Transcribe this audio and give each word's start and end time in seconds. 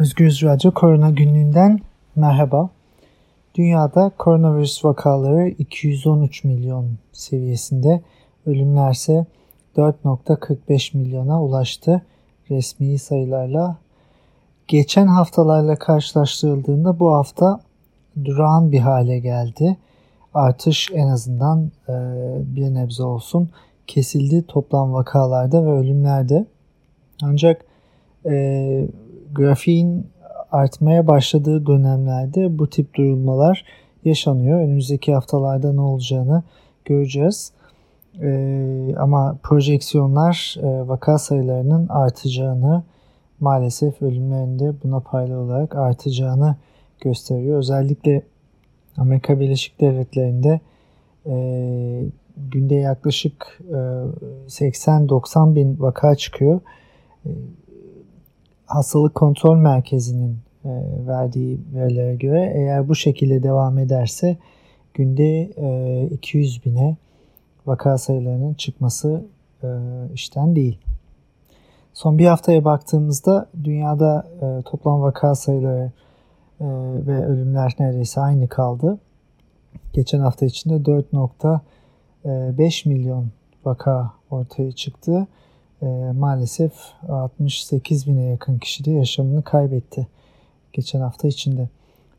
Özgürüz 0.00 0.42
Radyo 0.42 0.70
Korona 0.74 1.10
Günlüğü'nden 1.10 1.80
merhaba. 2.16 2.70
Dünyada 3.54 4.12
koronavirüs 4.18 4.84
vakaları 4.84 5.48
213 5.48 6.44
milyon 6.44 6.86
seviyesinde, 7.12 8.02
ölümlerse 8.46 9.26
4.45 9.76 10.96
milyona 10.96 11.42
ulaştı 11.42 12.02
resmi 12.50 12.98
sayılarla. 12.98 13.76
Geçen 14.68 15.06
haftalarla 15.06 15.76
karşılaştırıldığında 15.76 17.00
bu 17.00 17.12
hafta 17.12 17.60
durağan 18.24 18.72
bir 18.72 18.80
hale 18.80 19.18
geldi. 19.18 19.76
Artış 20.34 20.90
en 20.94 21.08
azından 21.08 21.70
e, 21.88 21.92
bir 22.56 22.74
nebze 22.74 23.02
olsun 23.02 23.50
kesildi 23.86 24.46
toplam 24.46 24.92
vakalarda 24.92 25.66
ve 25.66 25.70
ölümlerde. 25.70 26.46
Ancak 27.22 27.64
e, 28.26 28.88
grafiğin 29.34 30.06
artmaya 30.52 31.06
başladığı 31.06 31.66
dönemlerde 31.66 32.58
bu 32.58 32.70
tip 32.70 32.94
durulmalar 32.94 33.64
yaşanıyor. 34.04 34.60
Önümüzdeki 34.60 35.14
haftalarda 35.14 35.72
ne 35.72 35.80
olacağını 35.80 36.42
göreceğiz. 36.84 37.52
Ee, 38.22 38.94
ama 38.98 39.38
projeksiyonlar 39.42 40.56
e, 40.62 40.88
vaka 40.88 41.18
sayılarının 41.18 41.88
artacağını 41.88 42.82
maalesef 43.40 44.02
ölümlerinde 44.02 44.72
buna 44.82 45.00
paylı 45.00 45.38
olarak 45.38 45.74
artacağını 45.76 46.56
gösteriyor. 47.00 47.58
Özellikle 47.58 48.22
Amerika 48.96 49.40
Birleşik 49.40 49.80
Devletleri'nde 49.80 50.60
e, 51.26 51.34
günde 52.36 52.74
yaklaşık 52.74 53.60
e, 53.68 53.74
80-90 54.46 55.54
bin 55.54 55.80
vaka 55.80 56.14
çıkıyor. 56.14 56.60
E, 57.26 57.30
Hastalık 58.70 59.14
Kontrol 59.14 59.56
Merkezi'nin 59.56 60.38
e, 60.64 60.70
verdiği 61.06 61.60
verilere 61.74 62.16
göre 62.16 62.52
eğer 62.56 62.88
bu 62.88 62.94
şekilde 62.94 63.42
devam 63.42 63.78
ederse 63.78 64.36
günde 64.94 65.50
e, 65.56 66.06
200 66.10 66.64
bine 66.64 66.96
vaka 67.66 67.98
sayılarının 67.98 68.54
çıkması 68.54 69.24
e, 69.62 69.68
işten 70.14 70.56
değil. 70.56 70.78
Son 71.92 72.18
bir 72.18 72.26
haftaya 72.26 72.64
baktığımızda 72.64 73.48
dünyada 73.64 74.26
e, 74.42 74.62
toplam 74.62 75.02
vaka 75.02 75.34
sayıları 75.34 75.92
e, 76.60 76.66
ve 77.06 77.26
ölümler 77.26 77.76
neredeyse 77.78 78.20
aynı 78.20 78.48
kaldı. 78.48 78.98
Geçen 79.92 80.20
hafta 80.20 80.46
içinde 80.46 80.74
4.5 80.74 82.88
milyon 82.88 83.30
vaka 83.64 84.12
ortaya 84.30 84.72
çıktı 84.72 85.26
e, 85.82 85.86
maalesef 86.12 86.72
68 87.08 88.06
bine 88.06 88.22
yakın 88.22 88.58
kişi 88.58 88.84
de 88.84 88.90
yaşamını 88.90 89.42
kaybetti 89.42 90.06
geçen 90.72 91.00
hafta 91.00 91.28
içinde. 91.28 91.68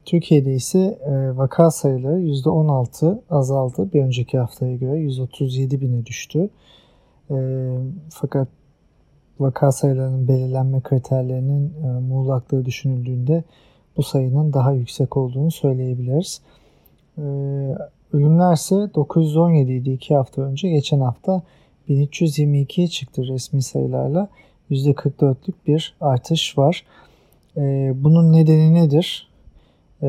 Türkiye'de 0.05 0.53
ise 0.53 0.79
e, 1.05 1.37
vaka 1.37 1.71
sayıları 1.71 2.19
%16 2.19 3.19
azaldı. 3.29 3.93
Bir 3.93 4.01
önceki 4.01 4.37
haftaya 4.37 4.75
göre 4.75 4.99
137 4.99 5.81
bine 5.81 6.05
düştü. 6.05 6.49
E, 7.31 7.35
fakat 8.09 8.47
vaka 9.39 9.71
sayılarının 9.71 10.27
belirlenme 10.27 10.81
kriterlerinin 10.81 11.73
e, 11.83 11.87
muğlaklığı 11.87 12.65
düşünüldüğünde 12.65 13.43
bu 13.97 14.03
sayının 14.03 14.53
daha 14.53 14.71
yüksek 14.71 15.17
olduğunu 15.17 15.51
söyleyebiliriz. 15.51 16.41
E, 17.17 17.21
ölümler 18.13 18.53
ise 18.53 18.75
917 18.95 19.71
idi 19.71 19.91
2 19.91 20.15
hafta 20.15 20.41
önce. 20.41 20.69
Geçen 20.69 20.99
hafta 20.99 21.41
1322'ye 21.89 22.87
çıktı 22.87 23.27
resmi 23.27 23.61
sayılarla. 23.61 24.29
%44'lük 24.71 25.53
bir 25.67 25.95
artış 26.01 26.57
var. 26.57 26.85
E, 27.57 27.93
bunun 27.95 28.33
nedeni 28.33 28.73
nedir? 28.73 29.27
E, 30.03 30.07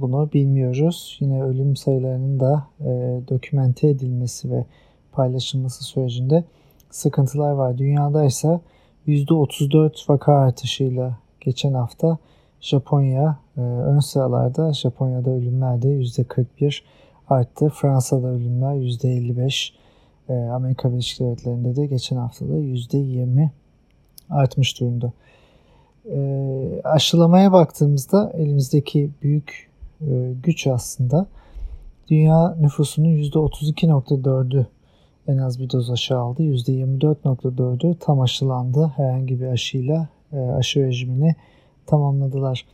bunu 0.00 0.30
bilmiyoruz. 0.32 1.18
Yine 1.20 1.42
ölüm 1.42 1.76
sayılarının 1.76 2.40
da 2.40 2.66
e, 2.80 2.86
dokümente 3.28 3.88
edilmesi 3.88 4.50
ve 4.50 4.64
paylaşılması 5.12 5.84
sürecinde 5.84 6.44
sıkıntılar 6.90 7.52
var. 7.52 7.78
Dünyada 7.78 8.24
ise 8.24 8.60
%34 9.06 10.08
vaka 10.08 10.32
artışıyla 10.34 11.18
geçen 11.40 11.72
hafta 11.72 12.18
Japonya 12.60 13.38
e, 13.56 13.60
ön 13.60 13.98
sıralarda. 13.98 14.72
Japonya'da 14.72 15.30
ölümler 15.30 15.82
de 15.82 15.88
%41 15.88 16.80
arttı. 17.28 17.68
Fransa'da 17.68 18.26
ölümler 18.26 18.74
%55 18.74 19.72
e, 19.72 19.85
Amerika 20.34 20.92
Birleşik 20.92 21.20
Devletleri'nde 21.20 21.76
de 21.76 21.86
geçen 21.86 22.16
haftada 22.16 22.52
%20 22.52 23.50
artmış 24.30 24.80
durumda. 24.80 25.12
E, 26.10 26.80
aşılamaya 26.84 27.52
baktığımızda 27.52 28.32
elimizdeki 28.34 29.10
büyük 29.22 29.70
e, 30.00 30.32
güç 30.42 30.66
aslında 30.66 31.26
dünya 32.10 32.56
nüfusunun 32.60 33.08
%32.4'ü 33.08 34.66
en 35.28 35.38
az 35.38 35.60
bir 35.60 35.70
doz 35.70 35.90
aşı 35.90 36.18
aldı. 36.18 36.42
%24.4'ü 36.42 37.96
tam 38.00 38.20
aşılandı. 38.20 38.92
Herhangi 38.96 39.40
bir 39.40 39.46
aşıyla 39.46 40.08
e, 40.32 40.38
aşı 40.38 40.80
rejimini 40.80 41.34
tamamladılar. 41.86 42.66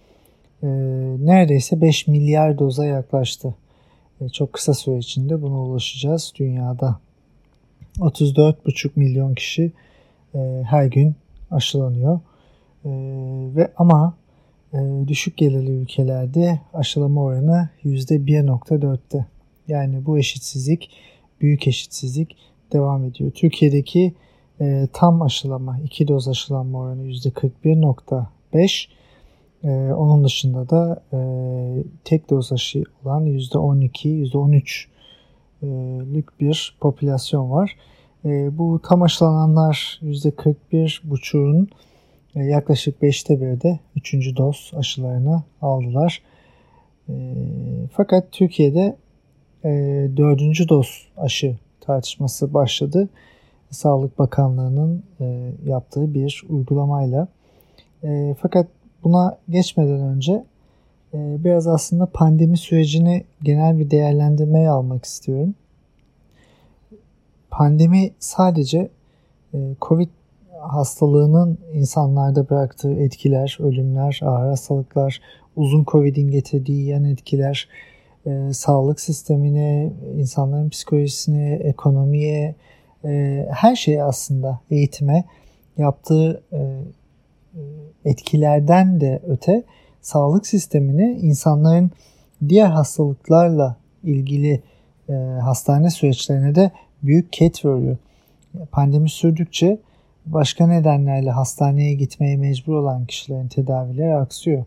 E, 0.62 0.68
neredeyse 1.18 1.80
5 1.80 2.06
milyar 2.06 2.58
doza 2.58 2.86
yaklaştı. 2.86 3.54
E, 4.20 4.28
çok 4.28 4.52
kısa 4.52 4.74
süre 4.74 4.98
içinde 4.98 5.42
buna 5.42 5.62
ulaşacağız 5.62 6.32
dünyada. 6.38 6.98
34,5 7.98 8.90
milyon 8.96 9.34
kişi 9.34 9.72
e, 10.34 10.62
her 10.66 10.84
gün 10.84 11.14
aşılanıyor. 11.50 12.20
E, 12.84 12.90
ve 13.56 13.72
ama 13.76 14.14
e, 14.74 14.78
düşük 15.08 15.36
gelirli 15.36 15.70
ülkelerde 15.70 16.60
aşılama 16.74 17.22
oranı 17.22 17.68
%1.4'te. 17.84 19.26
Yani 19.68 20.06
bu 20.06 20.18
eşitsizlik, 20.18 20.90
büyük 21.40 21.66
eşitsizlik 21.66 22.36
devam 22.72 23.04
ediyor. 23.04 23.30
Türkiye'deki 23.30 24.14
e, 24.60 24.88
tam 24.92 25.22
aşılama, 25.22 25.78
iki 25.84 26.08
doz 26.08 26.28
aşılanma 26.28 26.78
oranı 26.78 27.02
%41.5. 27.02 28.86
E, 29.64 29.68
onun 29.92 30.24
dışında 30.24 30.70
da 30.70 31.02
e, 31.12 31.18
tek 32.04 32.30
doz 32.30 32.52
aşı 32.52 32.84
olan 33.04 33.26
%12, 33.26 33.90
%13 34.32 34.91
lük 36.14 36.40
bir 36.40 36.76
popülasyon 36.80 37.50
var. 37.50 37.76
Bu 38.50 38.80
tam 38.88 39.02
aşılananlar 39.02 40.00
%41,5'un 40.02 41.68
e, 42.34 42.44
yaklaşık 42.44 43.02
5'te 43.02 43.34
1'de 43.34 43.78
3. 43.96 44.36
doz 44.36 44.72
aşılarını 44.76 45.42
aldılar. 45.62 46.22
Fakat 47.92 48.32
Türkiye'de 48.32 48.96
e, 49.64 49.70
4. 50.16 50.68
doz 50.68 51.08
aşı 51.16 51.56
tartışması 51.80 52.54
başladı. 52.54 53.08
Sağlık 53.70 54.18
Bakanlığı'nın 54.18 55.04
yaptığı 55.64 56.14
bir 56.14 56.44
uygulamayla. 56.48 57.28
Fakat 58.38 58.66
buna 59.04 59.38
geçmeden 59.48 60.00
önce 60.00 60.44
biraz 61.14 61.66
aslında 61.66 62.06
pandemi 62.06 62.56
sürecini 62.56 63.24
genel 63.42 63.78
bir 63.78 63.90
değerlendirmeye 63.90 64.70
almak 64.70 65.04
istiyorum. 65.04 65.54
Pandemi 67.50 68.10
sadece 68.18 68.90
e, 69.54 69.58
Covid 69.80 70.08
hastalığının 70.60 71.58
insanlarda 71.74 72.50
bıraktığı 72.50 72.92
etkiler, 72.92 73.58
ölümler, 73.60 74.20
ağır 74.22 74.48
hastalıklar, 74.48 75.20
uzun 75.56 75.84
Covid'in 75.84 76.30
getirdiği 76.30 76.86
yan 76.86 77.04
etkiler, 77.04 77.68
e, 78.26 78.52
sağlık 78.52 79.00
sistemine, 79.00 79.92
insanların 80.16 80.68
psikolojisine, 80.68 81.54
ekonomiye, 81.54 82.54
e, 83.04 83.46
her 83.50 83.76
şeye 83.76 84.04
aslında 84.04 84.60
eğitime 84.70 85.24
yaptığı 85.78 86.42
etkilerden 88.04 89.00
de 89.00 89.20
öte 89.28 89.64
sağlık 90.02 90.46
sistemini 90.46 91.18
insanların 91.20 91.90
diğer 92.48 92.70
hastalıklarla 92.70 93.76
ilgili 94.04 94.62
e, 95.08 95.12
hastane 95.42 95.90
süreçlerine 95.90 96.54
de 96.54 96.70
büyük 97.02 97.32
ket 97.32 97.64
veriyor. 97.64 97.96
Pandemi 98.72 99.10
sürdükçe 99.10 99.78
başka 100.26 100.66
nedenlerle 100.66 101.30
hastaneye 101.30 101.94
gitmeye 101.94 102.36
mecbur 102.36 102.74
olan 102.74 103.06
kişilerin 103.06 103.48
tedavileri 103.48 104.14
aksıyor. 104.14 104.64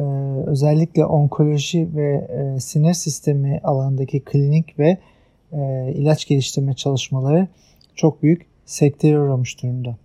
Ee, 0.00 0.02
özellikle 0.46 1.04
onkoloji 1.06 1.88
ve 1.96 2.14
e, 2.16 2.60
sinir 2.60 2.94
sistemi 2.94 3.60
alanındaki 3.64 4.20
klinik 4.20 4.78
ve 4.78 4.98
e, 5.52 5.92
ilaç 5.94 6.28
geliştirme 6.28 6.74
çalışmaları 6.74 7.48
çok 7.94 8.22
büyük 8.22 8.46
sekteye 8.66 9.20
uğramış 9.20 9.62
durumda. 9.62 9.96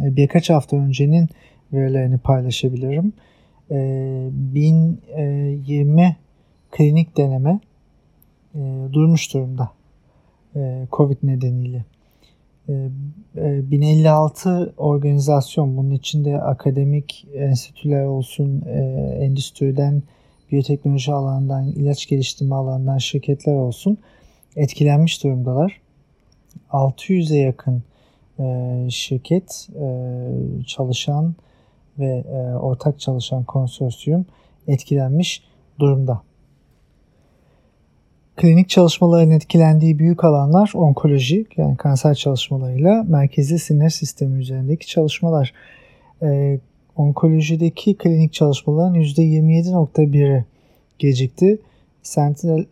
E, 0.00 0.16
birkaç 0.16 0.50
hafta 0.50 0.76
öncenin 0.76 1.28
verilerini 1.72 2.18
paylaşabilirim. 2.18 3.12
1020 3.70 6.02
e, 6.02 6.16
klinik 6.70 7.16
deneme 7.16 7.60
e, 8.54 8.58
durmuş 8.92 9.34
durumda 9.34 9.70
e, 10.56 10.86
Covid 10.92 11.16
nedeniyle. 11.22 11.84
1056 12.68 14.74
organizasyon 14.76 15.76
bunun 15.76 15.90
içinde 15.90 16.40
akademik 16.40 17.26
enstitüler 17.34 18.04
olsun, 18.04 18.60
endüstriden, 19.20 20.02
biyoteknoloji 20.52 21.12
alanından, 21.12 21.66
ilaç 21.66 22.06
geliştirme 22.06 22.54
alanından 22.54 22.98
şirketler 22.98 23.54
olsun 23.54 23.98
etkilenmiş 24.56 25.24
durumdalar. 25.24 25.80
600'e 26.70 27.38
yakın 27.38 27.82
şirket 28.90 29.68
çalışan 30.66 31.34
ve 31.98 32.24
ortak 32.58 33.00
çalışan 33.00 33.44
konsorsiyum 33.44 34.26
etkilenmiş 34.66 35.42
durumda. 35.78 36.22
Klinik 38.36 38.68
çalışmaların 38.68 39.30
etkilendiği 39.30 39.98
büyük 39.98 40.24
alanlar 40.24 40.72
onkoloji 40.74 41.46
yani 41.56 41.76
kanser 41.76 42.14
çalışmalarıyla 42.14 43.02
merkezi 43.02 43.58
sinir 43.58 43.90
sistemi 43.90 44.40
üzerindeki 44.40 44.86
çalışmalar. 44.86 45.52
Ee, 46.22 46.60
onkolojideki 46.96 47.96
klinik 47.96 48.32
çalışmaların 48.32 48.94
%27.1'i 48.94 50.44
gecikti. 50.98 51.58
Sentinel 52.02 52.60
e, 52.60 52.64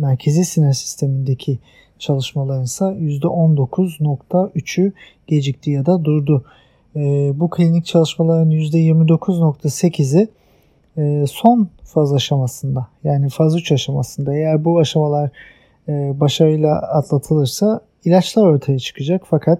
merkezi 0.00 0.44
sinir 0.44 0.72
sistemindeki 0.72 1.58
çalışmaların 1.98 2.64
ise 2.64 2.84
%19.3'ü 2.84 4.92
gecikti 5.26 5.70
ya 5.70 5.86
da 5.86 6.04
durdu. 6.04 6.44
E, 6.96 7.32
bu 7.40 7.50
klinik 7.50 7.86
çalışmaların 7.86 8.50
%29.8'i 8.50 10.28
e, 10.98 11.24
son 11.26 11.68
faz 11.84 12.12
aşamasında 12.12 12.86
yani 13.04 13.28
faz 13.28 13.56
3 13.56 13.72
aşamasında 13.72 14.34
eğer 14.34 14.64
bu 14.64 14.78
aşamalar 14.78 15.30
e, 15.88 16.20
başarıyla 16.20 16.78
atlatılırsa 16.78 17.80
ilaçlar 18.04 18.46
ortaya 18.46 18.78
çıkacak 18.78 19.22
fakat 19.24 19.58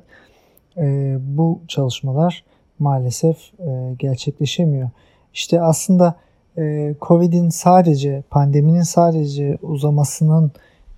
e, 0.77 1.17
bu 1.21 1.61
çalışmalar 1.69 2.45
maalesef 2.79 3.37
gerçekleşemiyor. 3.99 4.91
İşte 5.35 5.61
aslında 5.61 6.15
Covid'in 7.01 7.49
sadece 7.49 8.23
pandeminin 8.31 8.83
sadece 8.83 9.59
uzamasının 9.63 10.53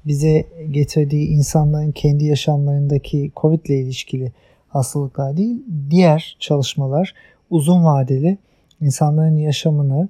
bize 0.06 0.46
getirdiği 0.70 1.28
insanların 1.28 1.92
kendi 1.92 2.24
yaşamlarındaki 2.24 3.32
Covid 3.36 3.64
ile 3.64 3.80
ilişkili 3.80 4.32
hastalıklar 4.68 5.36
değil, 5.36 5.64
diğer 5.90 6.36
çalışmalar 6.40 7.14
uzun 7.50 7.84
vadeli 7.84 8.38
insanların 8.80 9.36
yaşamını 9.36 10.08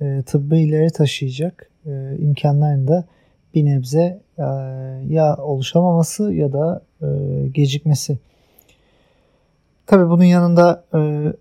e, 0.00 0.22
tıbbı 0.22 0.56
ileri 0.56 0.90
taşıyacak 0.90 1.70
e, 1.86 2.16
imkanların 2.18 2.88
da 2.88 3.04
bir 3.54 3.64
nebze 3.64 4.20
e, 4.38 4.42
ya 5.08 5.36
oluşamaması 5.36 6.32
ya 6.32 6.52
da 6.52 6.82
e, 7.02 7.06
gecikmesi. 7.48 8.18
Tabii 9.86 10.08
bunun 10.08 10.24
yanında 10.24 10.84
e, 10.94 11.32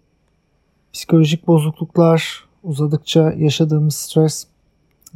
psikolojik 0.94 1.48
bozukluklar, 1.48 2.45
uzadıkça 2.63 3.33
yaşadığımız 3.38 3.95
stres, 3.95 4.48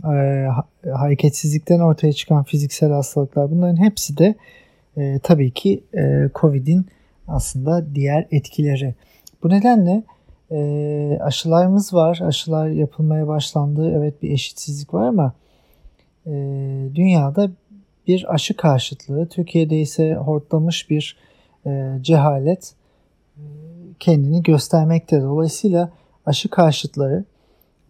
e, 0.03 0.47
hareketsizlikten 0.89 1.79
ortaya 1.79 2.13
çıkan 2.13 2.43
fiziksel 2.43 2.91
hastalıklar 2.91 3.51
bunların 3.51 3.83
hepsi 3.83 4.17
de 4.17 4.35
e, 4.97 5.19
tabii 5.23 5.51
ki 5.51 5.83
e, 5.93 6.29
COVID'in 6.35 6.85
aslında 7.27 7.95
diğer 7.95 8.27
etkileri. 8.31 8.95
Bu 9.43 9.49
nedenle 9.49 10.03
e, 10.51 11.19
aşılarımız 11.21 11.93
var. 11.93 12.19
Aşılar 12.23 12.67
yapılmaya 12.67 13.27
başlandı. 13.27 13.91
Evet 13.97 14.23
bir 14.23 14.31
eşitsizlik 14.31 14.93
var 14.93 15.07
ama 15.07 15.33
e, 16.25 16.31
dünyada 16.95 17.51
bir 18.07 18.33
aşı 18.33 18.57
karşıtlığı, 18.57 19.27
Türkiye'de 19.27 19.79
ise 19.79 20.15
hortlamış 20.15 20.89
bir 20.89 21.17
e, 21.65 21.97
cehalet 22.01 22.73
e, 23.37 23.43
kendini 23.99 24.43
göstermekte. 24.43 25.21
Dolayısıyla 25.21 25.91
aşı 26.25 26.49
karşıtları 26.49 27.25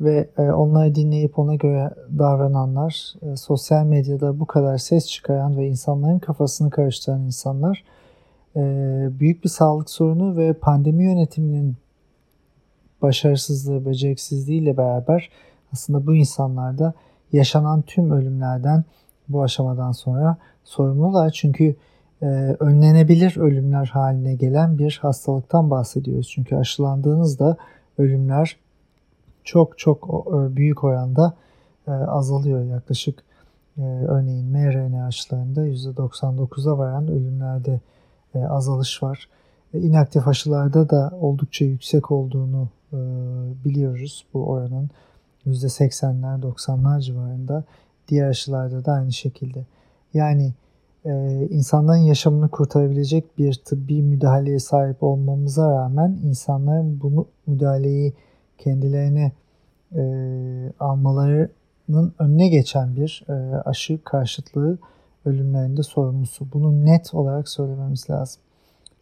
ve 0.02 0.30
e, 0.38 0.42
onları 0.42 0.96
dinleyip 0.96 1.40
ona 1.40 1.56
göre 1.56 1.90
davrananlar, 2.20 3.14
e, 3.22 3.36
sosyal 3.36 3.86
medyada 3.86 4.40
bu 4.40 4.46
kadar 4.46 4.78
ses 4.78 5.08
çıkaran 5.08 5.58
ve 5.58 5.68
insanların 5.68 6.20
kafasını 6.20 6.70
karıştıran 6.70 7.22
insanlar 7.22 7.84
büyük 9.20 9.44
bir 9.44 9.50
sağlık 9.50 9.90
sorunu 9.90 10.38
ve 10.38 10.54
pandemi 10.54 11.04
yönetiminin 11.04 11.76
başarısızlığı, 13.02 13.86
beceriksizliği 13.86 14.62
ile 14.62 14.78
beraber 14.78 15.30
aslında 15.74 16.08
bu 16.08 16.16
insanlarda 16.16 16.94
yaşanan 17.32 17.82
tüm 17.82 18.12
ölümlerden 18.12 18.84
bu 19.30 19.44
aşamadan 19.44 19.92
sonra 19.92 20.38
sorumlular. 20.64 21.30
Çünkü 21.30 21.76
e, 22.22 22.26
önlenebilir 22.60 23.38
ölümler 23.38 23.86
haline 23.86 24.36
gelen 24.36 24.78
bir 24.78 25.00
hastalıktan 25.02 25.70
bahsediyoruz. 25.70 26.30
Çünkü 26.30 26.56
aşılandığınızda 26.56 27.58
ölümler 27.98 28.58
çok 29.44 29.80
çok 29.80 30.28
büyük 30.56 30.84
oranda 30.84 31.34
e, 31.88 31.92
azalıyor. 31.92 32.64
Yaklaşık 32.64 33.24
e, 33.78 33.82
örneğin 33.84 34.46
mRNA 34.46 35.08
aşılarında 35.08 35.68
%99'a 35.68 36.78
varan 36.78 37.08
ölümlerde 37.08 37.80
e, 38.36 38.40
azalış 38.40 39.04
var. 39.04 39.30
E, 39.74 39.80
inaktif 39.80 40.28
aşılarda 40.28 40.90
da 40.90 41.12
oldukça 41.22 41.66
yüksek 41.66 42.12
olduğunu 42.12 42.70
e, 42.94 42.98
biliyoruz 43.66 44.26
bu 44.34 44.48
oranın. 44.50 44.90
%80'ler 45.46 46.42
90'lar 46.42 47.02
civarında. 47.02 47.64
Diğer 48.08 48.28
aşılarda 48.28 48.86
da 48.86 48.92
aynı 48.92 49.14
şekilde. 49.14 49.66
Yani 50.14 50.54
e, 51.06 51.12
insanların 51.50 51.98
yaşamını 51.98 52.50
kurtarabilecek 52.50 53.38
bir 53.38 53.54
tıbbi 53.54 54.02
müdahaleye 54.02 54.60
sahip 54.60 55.04
olmamıza 55.04 55.72
rağmen 55.72 56.20
insanların 56.24 57.02
bu 57.02 57.28
müdahaleyi 57.48 58.14
kendilerine 58.58 59.32
e, 59.96 60.02
almalarının 60.80 62.14
önüne 62.20 62.48
geçen 62.48 62.96
bir 62.96 63.24
e, 63.30 63.34
aşı 63.66 64.04
karşıtlığı 64.04 64.78
ölümlerinde 65.28 65.84
sorumlusu. 65.84 66.48
Bunu 66.54 66.86
net 66.86 67.14
olarak 67.14 67.50
söylememiz 67.50 68.10
lazım. 68.10 68.42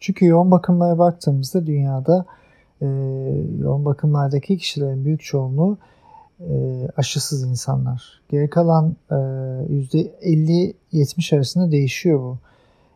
Çünkü 0.00 0.26
yoğun 0.26 0.50
bakımlara 0.50 0.98
baktığımızda 0.98 1.66
dünyada 1.66 2.26
e, 2.80 2.86
yoğun 3.58 3.84
bakımlardaki 3.84 4.58
kişilerin 4.58 5.04
büyük 5.04 5.22
çoğunluğu 5.22 5.78
e, 6.40 6.88
aşısız 6.96 7.50
insanlar. 7.50 8.22
Geri 8.28 8.50
kalan 8.50 8.96
e, 9.10 9.14
%50-70 9.14 11.36
arasında 11.36 11.70
değişiyor 11.70 12.20
bu. 12.20 12.38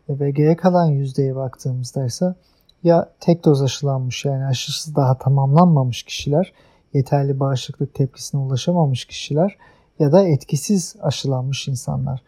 E, 0.08 0.20
ve 0.20 0.30
geri 0.30 0.56
kalan 0.56 0.86
yüzdeye 0.86 1.36
baktığımızda 1.36 2.06
ise 2.06 2.34
ya 2.82 3.12
tek 3.20 3.44
doz 3.44 3.62
aşılanmış 3.62 4.24
yani 4.24 4.44
aşısız 4.44 4.96
daha 4.96 5.18
tamamlanmamış 5.18 6.02
kişiler, 6.02 6.52
yeterli 6.94 7.40
bağışıklık 7.40 7.94
tepkisine 7.94 8.40
ulaşamamış 8.40 9.04
kişiler 9.04 9.56
ya 9.98 10.12
da 10.12 10.22
etkisiz 10.22 10.96
aşılanmış 11.02 11.68
insanlar. 11.68 12.22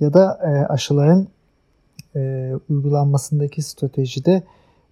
Ya 0.00 0.12
da 0.12 0.38
e, 0.44 0.72
aşıların 0.72 1.28
e, 2.16 2.52
uygulanmasındaki 2.70 3.62
stratejide 3.62 4.42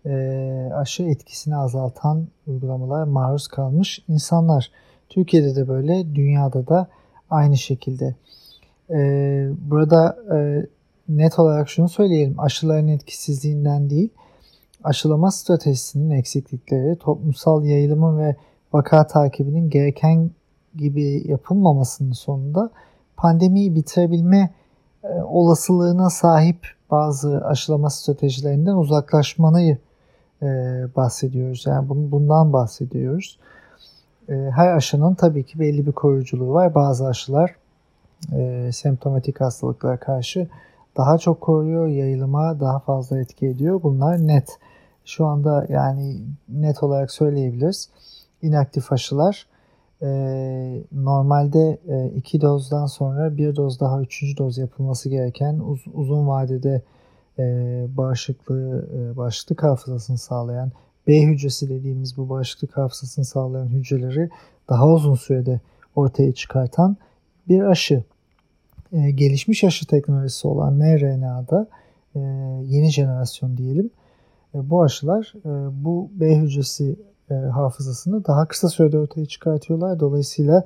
e, 0.07 0.71
aşı 0.75 1.03
etkisini 1.03 1.57
azaltan 1.57 2.27
uygulamalara 2.47 3.07
maruz 3.07 3.49
kalmış 3.49 4.05
insanlar. 4.09 4.71
Türkiye'de 5.09 5.57
de 5.57 5.69
böyle, 5.69 6.15
dünyada 6.15 6.67
da 6.67 6.89
aynı 7.31 7.57
şekilde. 7.57 8.15
E, 8.91 8.99
burada 9.71 10.17
e, 10.35 10.67
net 11.09 11.39
olarak 11.39 11.69
şunu 11.69 11.89
söyleyelim, 11.89 12.41
aşıların 12.41 12.89
etkisizliğinden 12.89 13.91
değil, 13.91 14.09
aşılama 14.85 15.31
stratejisinin 15.31 16.11
eksiklikleri, 16.11 16.97
toplumsal 16.97 17.65
yayılımı 17.65 18.19
ve 18.19 18.37
vaka 18.73 19.07
takibinin 19.07 19.71
gereken 19.71 20.31
gibi 20.77 21.23
yapılmamasının 21.29 22.13
sonunda 22.13 22.71
pandemiyi 23.17 23.75
bitirebilme 23.75 24.51
olasılığına 25.09 26.11
sahip 26.11 26.67
bazı 26.91 27.47
aşılama 27.47 27.91
stratejilerinden 27.91 28.75
uzaklaşmayı 28.75 29.79
e, 30.43 30.47
bahsediyoruz. 30.97 31.65
Yani 31.67 31.89
bundan 31.89 32.53
bahsediyoruz. 32.53 33.39
E, 34.29 34.33
her 34.35 34.77
aşının 34.77 35.15
tabii 35.15 35.45
ki 35.45 35.61
belli 35.61 35.87
bir 35.87 35.93
koruyuculuğu 35.93 36.53
var. 36.53 36.75
Bazı 36.75 37.07
aşılar 37.07 37.55
e, 38.33 38.71
semptomatik 38.73 39.41
hastalıklara 39.41 39.97
karşı 39.97 40.49
daha 40.97 41.19
çok 41.19 41.41
koruyor, 41.41 41.87
yayılıma 41.87 42.61
daha 42.61 42.79
fazla 42.79 43.21
etki 43.21 43.47
ediyor. 43.47 43.83
Bunlar 43.83 44.27
net. 44.27 44.59
Şu 45.05 45.27
anda 45.27 45.67
yani 45.69 46.17
net 46.49 46.83
olarak 46.83 47.11
söyleyebiliriz. 47.11 47.89
İnaktif 48.43 48.93
aşılar 48.93 49.47
e, 50.05 50.09
normalde 50.93 51.79
e, 51.89 52.09
iki 52.17 52.41
dozdan 52.41 52.87
sonra 52.87 53.37
bir 53.37 53.57
doz 53.57 53.81
daha 53.81 54.01
üçüncü 54.01 54.37
doz 54.37 54.59
yapılması 54.59 55.09
gereken 55.09 55.59
uz, 55.59 55.85
uzun 55.95 56.29
vadede 56.29 56.83
e, 57.39 57.45
bağışıklığı, 57.97 58.89
e, 58.97 59.17
bağışıklık 59.17 59.63
hafızasını 59.63 60.19
sağlayan 60.19 60.73
B 61.07 61.23
hücresi 61.23 61.69
dediğimiz 61.69 62.17
bu 62.17 62.29
bağışıklık 62.29 62.77
hafızasını 62.77 63.25
sağlayan 63.25 63.69
hücreleri 63.69 64.31
daha 64.69 64.89
uzun 64.89 65.15
sürede 65.15 65.61
ortaya 65.97 66.33
çıkartan 66.33 66.97
bir 67.49 67.63
aşı. 67.63 68.05
E, 68.93 69.11
gelişmiş 69.11 69.65
aşı 69.65 69.87
teknolojisi 69.87 70.49
olan 70.49 70.75
mRNA'da 70.75 71.69
e, 72.15 72.21
yeni 72.65 72.91
jenerasyon 72.91 73.57
diyelim. 73.57 73.91
E, 74.55 74.71
bu 74.71 74.83
aşılar 74.83 75.33
e, 75.45 75.85
bu 75.85 76.11
B 76.15 76.37
hücresi 76.37 76.97
e, 77.31 77.35
hafızasını 77.35 78.25
daha 78.25 78.49
kısa 78.49 78.69
sürede 78.69 78.99
ortaya 78.99 79.27
çıkartıyorlar. 79.27 80.01
Dolayısıyla 80.01 80.65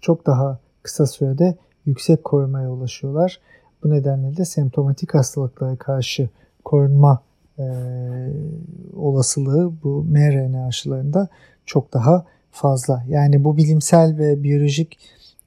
çok 0.00 0.26
daha 0.26 0.58
kısa 0.82 1.06
sürede 1.06 1.56
yüksek 1.86 2.24
korumaya 2.24 2.70
ulaşıyorlar. 2.70 3.40
Bu 3.82 3.90
nedenle 3.90 4.36
de 4.36 4.44
semptomatik 4.44 5.14
hastalıklara 5.14 5.76
karşı 5.76 6.28
korunma 6.64 7.22
e, 7.58 7.64
olasılığı 8.96 9.72
bu 9.82 10.04
mRNA 10.04 10.66
aşılarında 10.66 11.28
çok 11.66 11.94
daha 11.94 12.24
fazla. 12.50 13.04
Yani 13.08 13.44
bu 13.44 13.56
bilimsel 13.56 14.18
ve 14.18 14.42
biyolojik 14.42 14.98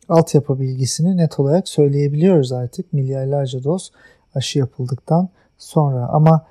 altyapı 0.09 0.59
bilgisini 0.59 1.17
net 1.17 1.39
olarak 1.39 1.67
söyleyebiliyoruz 1.69 2.51
artık 2.51 2.93
milyarlarca 2.93 3.63
doz 3.63 3.91
aşı 4.35 4.59
yapıldıktan 4.59 5.29
sonra. 5.57 6.07
Ama 6.07 6.45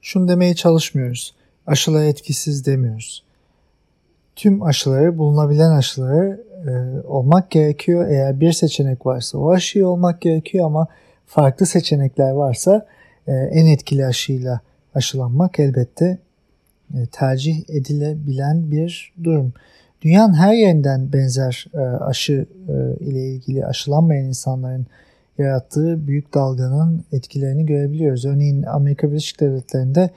şunu 0.00 0.28
demeye 0.28 0.54
çalışmıyoruz. 0.54 1.34
Aşılar 1.66 2.04
etkisiz 2.04 2.66
demiyoruz. 2.66 3.24
Tüm 4.36 4.62
aşıları, 4.62 5.18
bulunabilen 5.18 5.70
aşıları 5.70 6.44
e, 6.66 7.00
olmak 7.06 7.50
gerekiyor. 7.50 8.08
Eğer 8.08 8.40
bir 8.40 8.52
seçenek 8.52 9.06
varsa 9.06 9.38
o 9.38 9.50
aşıyı 9.50 9.88
olmak 9.88 10.20
gerekiyor 10.20 10.66
ama 10.66 10.86
farklı 11.26 11.66
seçenekler 11.66 12.30
varsa 12.30 12.86
e, 13.26 13.32
en 13.32 13.66
etkili 13.66 14.06
aşıyla 14.06 14.60
aşılanmak 14.94 15.60
elbette 15.60 16.18
e, 16.94 17.06
tercih 17.12 17.70
edilebilen 17.70 18.70
bir 18.70 19.12
durum. 19.24 19.52
Dünyanın 20.02 20.34
her 20.34 20.54
yerinden 20.54 21.12
benzer 21.12 21.66
e, 21.74 21.78
aşı 21.78 22.46
e, 22.68 23.04
ile 23.04 23.28
ilgili 23.28 23.66
aşılanmayan 23.66 24.24
insanların 24.24 24.86
yarattığı 25.38 26.06
büyük 26.06 26.34
dalganın 26.34 27.04
etkilerini 27.12 27.66
görebiliyoruz. 27.66 28.24
Örneğin 28.24 28.62
Amerika 28.62 29.10
Birleşik 29.10 29.40
Devletleri'nde 29.40 30.10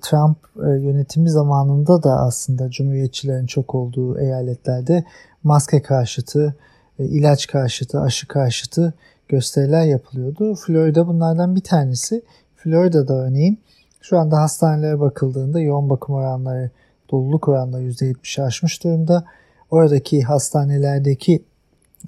Trump 0.00 0.36
yönetimi 0.56 1.30
zamanında 1.30 2.02
da 2.02 2.10
aslında 2.10 2.70
cumhuriyetçilerin 2.70 3.46
çok 3.46 3.74
olduğu 3.74 4.20
eyaletlerde 4.20 5.04
maske 5.42 5.82
karşıtı, 5.82 6.54
ilaç 6.98 7.46
karşıtı, 7.46 8.00
aşı 8.00 8.28
karşıtı 8.28 8.94
gösteriler 9.28 9.84
yapılıyordu. 9.84 10.54
Florida 10.54 11.06
bunlardan 11.06 11.56
bir 11.56 11.60
tanesi. 11.60 12.22
Florida'da 12.56 13.14
örneğin 13.14 13.58
şu 14.00 14.18
anda 14.18 14.40
hastanelere 14.40 15.00
bakıldığında 15.00 15.60
yoğun 15.60 15.90
bakım 15.90 16.14
oranları, 16.14 16.70
doluluk 17.10 17.48
oranları 17.48 17.82
%70'i 17.82 18.44
aşmış 18.44 18.84
durumda. 18.84 19.24
Oradaki 19.70 20.22
hastanelerdeki 20.22 21.42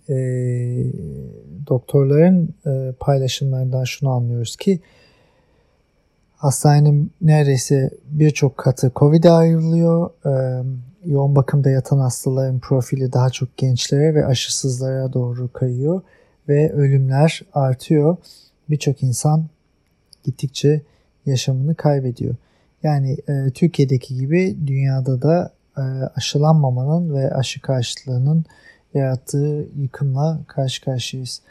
e, 0.08 0.14
doktorların 1.68 2.54
e, 2.66 2.92
paylaşımlarından 3.00 3.84
şunu 3.84 4.10
anlıyoruz 4.10 4.56
ki 4.56 4.80
hastanenin 6.40 7.12
neredeyse 7.20 7.90
birçok 8.10 8.56
katı 8.56 8.92
COVID'e 8.96 9.30
ayrılıyor. 9.30 10.10
E, 10.26 10.64
yoğun 11.04 11.36
bakımda 11.36 11.70
yatan 11.70 11.98
hastaların 11.98 12.58
profili 12.58 13.12
daha 13.12 13.30
çok 13.30 13.56
gençlere 13.56 14.14
ve 14.14 14.26
aşısızlara 14.26 15.12
doğru 15.12 15.52
kayıyor 15.52 16.02
ve 16.48 16.72
ölümler 16.72 17.42
artıyor. 17.52 18.16
Birçok 18.70 19.02
insan 19.02 19.46
gittikçe 20.24 20.82
yaşamını 21.26 21.74
kaybediyor. 21.74 22.34
Yani 22.82 23.16
e, 23.28 23.50
Türkiye'deki 23.50 24.16
gibi 24.16 24.56
dünyada 24.66 25.22
da 25.22 25.52
e, 25.76 25.80
aşılanmamanın 26.16 27.14
ve 27.14 27.34
aşı 27.34 27.60
karşıtlığının 27.60 28.44
yarattığı 28.94 29.68
yıkımla 29.76 30.40
karşı 30.46 30.84
karşıyayız. 30.84 31.42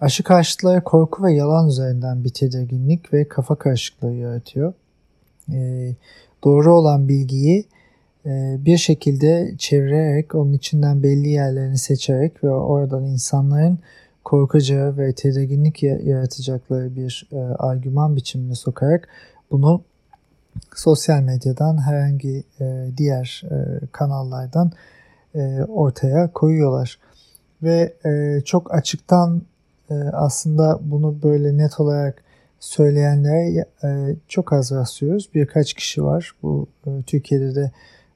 Aşı 0.00 0.24
karşıtları 0.24 0.84
korku 0.84 1.24
ve 1.24 1.32
yalan 1.32 1.68
üzerinden 1.68 2.24
bir 2.24 2.28
tedirginlik 2.28 3.12
ve 3.12 3.28
kafa 3.28 3.54
karışıklığı 3.54 4.12
yaratıyor. 4.12 4.72
E, 5.52 5.90
doğru 6.44 6.76
olan 6.76 7.08
bilgiyi 7.08 7.64
e, 8.26 8.56
bir 8.58 8.76
şekilde 8.76 9.54
çevirerek, 9.58 10.34
onun 10.34 10.52
içinden 10.52 11.02
belli 11.02 11.28
yerlerini 11.28 11.78
seçerek 11.78 12.44
ve 12.44 12.50
oradan 12.50 13.04
insanların 13.04 13.78
korkacağı 14.24 14.96
ve 14.96 15.12
tedirginlik 15.12 15.82
yaratacakları 15.82 16.96
bir 16.96 17.28
e, 17.32 17.36
argüman 17.38 18.16
biçimine 18.16 18.54
sokarak 18.54 19.08
bunu 19.50 19.82
sosyal 20.76 21.22
medyadan 21.22 21.82
herhangi 21.82 22.44
e, 22.60 22.86
diğer 22.96 23.42
e, 23.50 23.86
kanallardan 23.92 24.72
e, 25.34 25.62
ortaya 25.62 26.32
koyuyorlar. 26.32 26.98
Ve 27.62 27.94
e, 28.04 28.40
çok 28.44 28.74
açıktan 28.74 29.42
aslında 30.12 30.78
bunu 30.82 31.22
böyle 31.22 31.58
net 31.58 31.80
olarak 31.80 32.24
söyleyenlere 32.60 33.66
e, 33.84 34.16
çok 34.28 34.52
az 34.52 34.72
rastlıyoruz. 34.72 35.28
Birkaç 35.34 35.74
kişi 35.74 36.04
var. 36.04 36.32
Bu 36.42 36.66
e, 36.86 37.02
Türkiye'de 37.06 37.54
de 37.54 37.70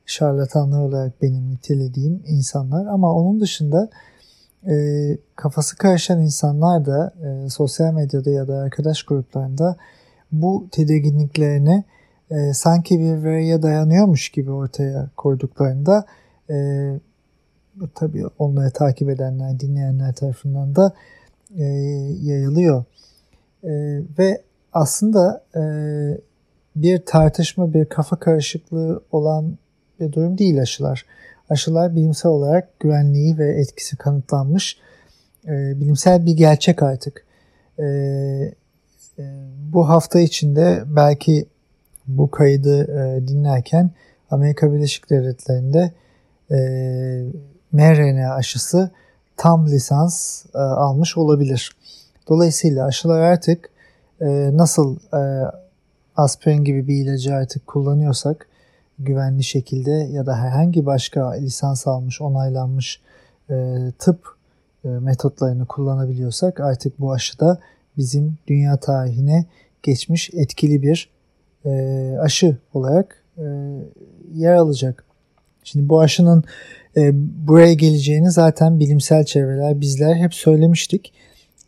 şarlatanlar 0.07 0.81
olarak 0.83 1.23
benim 1.23 1.51
nitelediğim 1.51 2.23
insanlar. 2.27 2.87
Ama 2.87 3.15
onun 3.15 3.41
dışında 3.41 3.89
e, 4.67 4.75
kafası 5.37 5.77
karışan 5.77 6.21
insanlar 6.21 6.87
da 6.87 7.13
sosyal 7.49 7.95
medyada 7.95 8.31
ya 8.31 8.49
da 8.49 8.57
arkadaş 8.57 9.03
gruplarında 9.03 9.77
bu 10.33 10.69
tedirginliklerini 10.71 11.85
sanki 12.53 13.01
bir 13.01 13.25
veriye 13.25 13.63
dayanıyormuş 13.63 14.29
gibi 14.29 14.51
ortaya 14.51 15.11
koyduklarında 15.17 16.07
tabii 17.95 18.25
onları 18.39 18.71
takip 18.71 19.11
edenler, 19.11 19.61
dinleyenler 19.61 20.15
tarafından 20.15 20.77
da 20.77 20.93
e, 21.59 21.65
yayılıyor. 22.23 22.85
E, 23.65 23.71
ve 24.19 24.43
aslında 24.73 25.45
e, 25.57 25.63
bir 26.77 27.07
tartışma, 27.07 27.75
bir 27.75 27.85
kafa 27.85 28.17
karışıklığı 28.17 29.03
olan 29.13 29.59
bir 30.01 30.13
durum 30.13 30.39
değil 30.39 30.61
aşılar. 30.61 31.07
Aşılar 31.51 31.97
bilimsel 31.97 32.33
olarak 32.33 32.81
güvenliği 32.81 33.39
ve 33.39 33.61
etkisi 33.61 33.97
kanıtlanmış 33.97 34.79
e, 35.47 35.81
bilimsel 35.81 36.27
bir 36.27 36.33
gerçek 36.33 36.83
artık. 36.83 37.27
E, 37.79 37.85
e, 37.85 38.55
bu 39.73 39.89
hafta 39.89 40.21
içinde 40.21 40.83
belki 40.87 41.47
bu 42.07 42.31
kaydı 42.31 42.83
e, 42.83 43.29
dinlerken 43.29 43.91
Amerika 44.31 44.73
Birleşik 44.73 45.11
Devletleri'nde 45.11 45.93
e, 46.51 46.57
mRNA 47.73 48.35
aşısı 48.35 48.91
tam 49.37 49.67
lisans 49.67 50.45
e, 50.55 50.59
almış 50.59 51.17
olabilir. 51.17 51.77
Dolayısıyla 52.29 52.87
aşılar 52.87 53.21
artık 53.21 53.71
e, 54.21 54.51
nasıl 54.57 54.97
e, 54.97 55.51
aspirin 56.17 56.65
gibi 56.65 56.89
bir 56.89 57.05
ilacı 57.05 57.35
artık 57.35 57.67
kullanıyorsak 57.67 58.49
güvenli 58.99 59.45
şekilde 59.45 59.91
ya 59.91 60.27
da 60.27 60.37
herhangi 60.37 60.87
başka 60.87 61.31
lisans 61.33 61.87
almış, 61.87 62.21
onaylanmış 62.21 63.01
e, 63.51 63.77
tıp 63.99 64.37
e, 64.85 64.89
metotlarını 64.89 65.67
kullanabiliyorsak 65.67 66.61
artık 66.61 67.01
bu 67.01 67.13
aşı 67.13 67.41
da 67.41 67.59
bizim 67.97 68.39
dünya 68.47 68.77
tarihine 68.77 69.47
geçmiş 69.83 70.31
etkili 70.35 70.83
bir 70.83 71.11
e, 71.65 71.71
aşı 72.21 72.57
olarak 72.75 73.25
e, 73.39 73.45
yer 74.35 74.55
alacak. 74.55 75.05
Şimdi 75.65 75.89
bu 75.89 76.01
aşının 76.01 76.45
buraya 77.47 77.75
geleceğini 77.75 78.31
zaten 78.31 78.81
bilimsel 78.81 79.25
çevreler 79.25 79.81
bizler 79.81 80.15
hep 80.15 80.35
söylemiştik. 80.35 81.13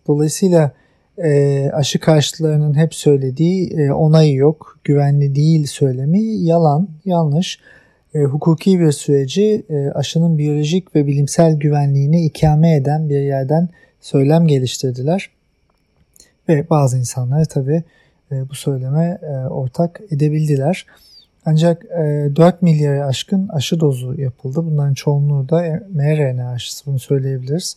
Dolayısıyla 0.07 0.73
e, 1.19 1.71
aşı 1.73 2.01
karşıtlarının 2.01 2.75
hep 2.75 2.95
söylediği 2.95 3.71
e, 3.71 3.93
onayı 3.93 4.35
yok, 4.35 4.79
güvenli 4.85 5.35
değil 5.35 5.67
söylemi 5.67 6.23
yalan, 6.23 6.89
yanlış. 7.05 7.59
E, 8.15 8.19
hukuki 8.19 8.81
bir 8.81 8.93
süreci 8.93 9.65
e, 9.71 9.91
aşının 9.91 10.39
biyolojik 10.39 10.95
ve 10.95 11.07
bilimsel 11.07 11.55
güvenliğini 11.55 12.25
ikame 12.25 12.75
eden 12.75 13.09
bir 13.09 13.21
yerden 13.21 13.69
söylem 14.01 14.47
geliştirdiler. 14.47 15.31
Ve 16.49 16.71
bazı 16.71 16.99
insanlar 16.99 17.45
tabi 17.45 17.83
e, 18.33 18.49
bu 18.49 18.55
söyleme 18.55 19.19
e, 19.23 19.49
ortak 19.49 20.01
edebildiler. 20.11 20.87
Ancak 21.47 21.85
e, 21.85 22.37
4 22.37 22.63
milyara 22.63 23.07
aşkın 23.07 23.49
aşı 23.49 23.81
dozu 23.81 24.21
yapıldı. 24.21 24.61
Bunların 24.65 24.95
çoğunluğu 24.95 25.49
da 25.49 25.83
mRNA 25.91 26.51
aşısı 26.51 26.87
bunu 26.87 26.99
söyleyebiliriz. 26.99 27.77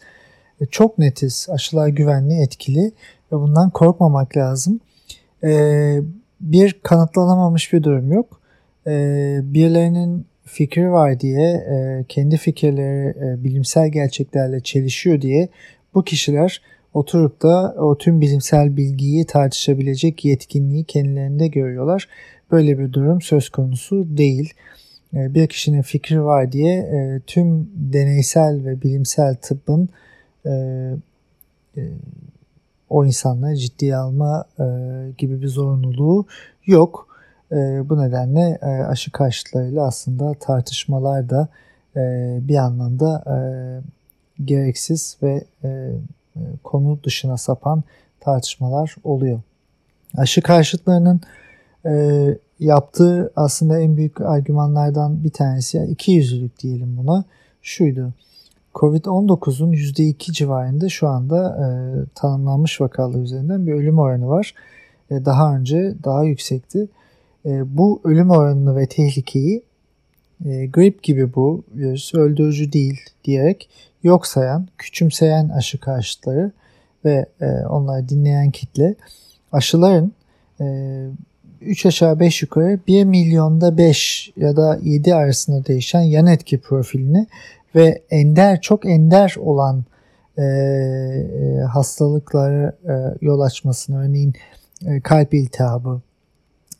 E, 0.61 0.65
çok 0.65 0.97
netiz 0.97 1.47
aşılar 1.51 1.87
güvenli, 1.87 2.41
etkili 2.41 2.91
ve 3.31 3.35
bundan 3.35 3.69
korkmamak 3.69 4.37
lazım. 4.37 4.79
E, 5.43 5.99
bir 6.41 6.79
kanıtlanamamış 6.83 7.73
bir 7.73 7.83
durum 7.83 8.11
yok. 8.11 8.41
E, 8.87 8.91
birilerinin 9.43 10.25
fikri 10.45 10.91
var 10.91 11.19
diye 11.19 11.51
e, 11.51 12.05
kendi 12.09 12.37
fikirleri 12.37 13.09
e, 13.09 13.43
bilimsel 13.43 13.89
gerçeklerle 13.89 14.59
çelişiyor 14.59 15.21
diye 15.21 15.49
bu 15.93 16.03
kişiler 16.03 16.61
oturup 16.93 17.41
da 17.41 17.75
o 17.77 17.97
tüm 17.97 18.21
bilimsel 18.21 18.77
bilgiyi 18.77 19.25
tartışabilecek 19.25 20.25
yetkinliği 20.25 20.83
kendilerinde 20.83 21.47
görüyorlar. 21.47 22.07
Böyle 22.51 22.79
bir 22.79 22.93
durum 22.93 23.21
söz 23.21 23.49
konusu 23.49 24.17
değil. 24.17 24.53
E, 25.13 25.33
bir 25.33 25.47
kişinin 25.47 25.81
fikri 25.81 26.23
var 26.23 26.51
diye 26.51 26.77
e, 26.77 27.21
tüm 27.27 27.69
deneysel 27.75 28.65
ve 28.65 28.81
bilimsel 28.81 29.35
tıbbın 29.35 29.89
e, 30.45 30.93
o 32.89 33.05
insanları 33.05 33.55
ciddiye 33.55 33.95
alma 33.95 34.45
gibi 35.17 35.41
bir 35.41 35.47
zorunluluğu 35.47 36.25
yok. 36.65 37.07
Bu 37.89 38.01
nedenle 38.03 38.57
aşı 38.87 39.11
karşıtlarıyla 39.11 39.87
aslında 39.87 40.33
tartışmalar 40.33 41.29
da 41.29 41.47
bir 42.47 42.55
anlamda 42.55 43.23
gereksiz 44.45 45.17
ve 45.23 45.43
konu 46.63 46.99
dışına 47.03 47.37
sapan 47.37 47.83
tartışmalar 48.19 48.95
oluyor. 49.03 49.41
Aşı 50.17 50.41
karşıtlarının 50.41 51.21
e, 51.85 52.37
yaptığı 52.59 53.31
aslında 53.35 53.79
en 53.79 53.97
büyük 53.97 54.21
argümanlardan 54.21 55.23
bir 55.23 55.29
tanesi, 55.29 55.77
yani 55.77 55.89
iki 55.89 56.11
yüzlülük 56.11 56.59
diyelim 56.59 56.97
buna, 56.97 57.23
şuydu. 57.61 58.13
Covid-19'un 58.73 59.71
%2 59.71 60.31
civarında 60.31 60.89
şu 60.89 61.07
anda 61.07 61.57
e, 61.57 61.67
tanımlanmış 62.15 62.81
vakalar 62.81 63.19
üzerinden 63.19 63.67
bir 63.67 63.73
ölüm 63.73 63.99
oranı 63.99 64.27
var. 64.27 64.53
E, 65.11 65.25
daha 65.25 65.55
önce 65.55 65.95
daha 66.03 66.23
yüksekti. 66.23 66.87
E, 67.45 67.77
bu 67.77 68.01
ölüm 68.03 68.29
oranını 68.29 68.75
ve 68.75 68.87
tehlikeyi 68.87 69.63
e, 70.45 70.65
grip 70.65 71.03
gibi 71.03 71.35
bu 71.35 71.63
virüs 71.75 72.13
öldürücü 72.13 72.71
değil 72.71 72.99
diyerek 73.23 73.69
yok 74.03 74.27
sayan, 74.27 74.67
küçümseyen 74.77 75.49
aşı 75.49 75.79
karşıtları 75.79 76.51
ve 77.05 77.25
e, 77.41 77.45
onları 77.45 78.09
dinleyen 78.09 78.51
kitle 78.51 78.95
aşıların 79.51 80.11
e, 80.61 80.65
3 81.61 81.85
aşağı 81.85 82.19
5 82.19 82.41
yukarı 82.41 82.79
1 82.87 83.03
milyonda 83.03 83.77
5 83.77 84.33
ya 84.37 84.57
da 84.57 84.79
7 84.83 85.15
arasında 85.15 85.65
değişen 85.65 86.01
yan 86.01 86.27
etki 86.27 86.61
profilini 86.61 87.27
ve 87.75 88.01
ender 88.09 88.61
çok 88.61 88.85
ender 88.85 89.35
olan 89.39 89.83
e, 90.37 90.43
e, 90.43 91.59
hastalıklara 91.59 92.73
e, 92.89 93.17
yol 93.21 93.39
açmasını 93.39 94.03
örneğin 94.03 94.33
e, 94.85 95.01
kalp 95.01 95.33
iltihabı 95.33 96.01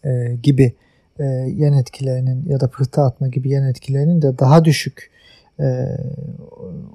e, 0.05 0.36
gibi 0.43 0.74
e, 1.19 1.24
yan 1.55 1.74
etkilerinin 1.74 2.46
ya 2.50 2.60
da 2.60 2.67
pıhtı 2.67 3.01
atma 3.01 3.27
gibi 3.27 3.50
yan 3.50 3.63
etkilerinin 3.63 4.22
de 4.22 4.39
daha 4.39 4.65
düşük 4.65 5.12
e, 5.60 5.98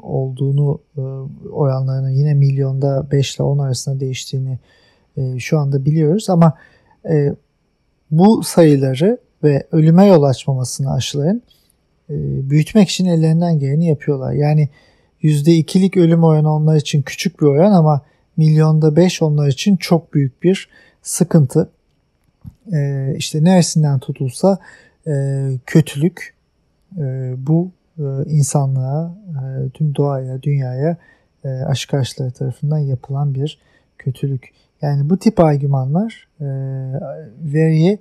olduğunu 0.03 0.81
e, 0.97 1.01
oranlarının 1.51 2.11
yine 2.11 2.35
milyonda 2.35 3.11
5 3.11 3.37
ile 3.37 3.45
10 3.45 3.59
arasında 3.59 4.01
değiştiğini 4.01 4.59
e, 5.17 5.39
şu 5.39 5.59
anda 5.59 5.85
biliyoruz. 5.85 6.31
Ama 6.31 6.59
e, 7.11 7.35
bu 8.13 8.43
sayıları 8.43 9.19
ve 9.45 9.67
ölüme 9.73 10.07
yol 10.07 10.23
açmamasını 10.23 10.93
aşıların 10.93 11.43
e, 12.11 12.15
büyütmek 12.51 12.89
için 12.89 13.07
ellerinden 13.07 13.59
geleni 13.59 13.87
yapıyorlar. 13.87 14.33
Yani 14.33 14.69
%2'lik 15.23 15.97
ölüm 15.97 16.25
oranı 16.25 16.55
onlar 16.55 16.77
için 16.77 17.03
küçük 17.03 17.41
bir 17.41 17.47
oran 17.47 17.73
ama 17.73 18.03
milyonda 18.37 18.97
5 18.97 19.23
onlar 19.23 19.49
için 19.49 19.77
çok 19.77 20.15
büyük 20.15 20.43
bir 20.43 20.69
sıkıntı. 21.03 21.71
E, 22.73 23.13
işte 23.17 23.45
neresinden 23.45 23.99
tutulsa 23.99 24.59
e, 25.07 25.13
kötülük 25.67 26.35
e, 26.99 27.35
bu 27.37 27.71
insanlığa, 28.27 29.19
tüm 29.75 29.95
doğaya, 29.95 30.43
dünyaya 30.43 30.97
e, 31.45 31.49
aşk 31.49 31.89
tarafından 32.35 32.79
yapılan 32.79 33.35
bir 33.35 33.59
kötülük. 33.99 34.53
Yani 34.83 35.11
bu 35.11 35.17
tip 35.17 35.41
argümanlar 35.41 36.29
e, 36.41 36.47
veriyi 37.55 37.99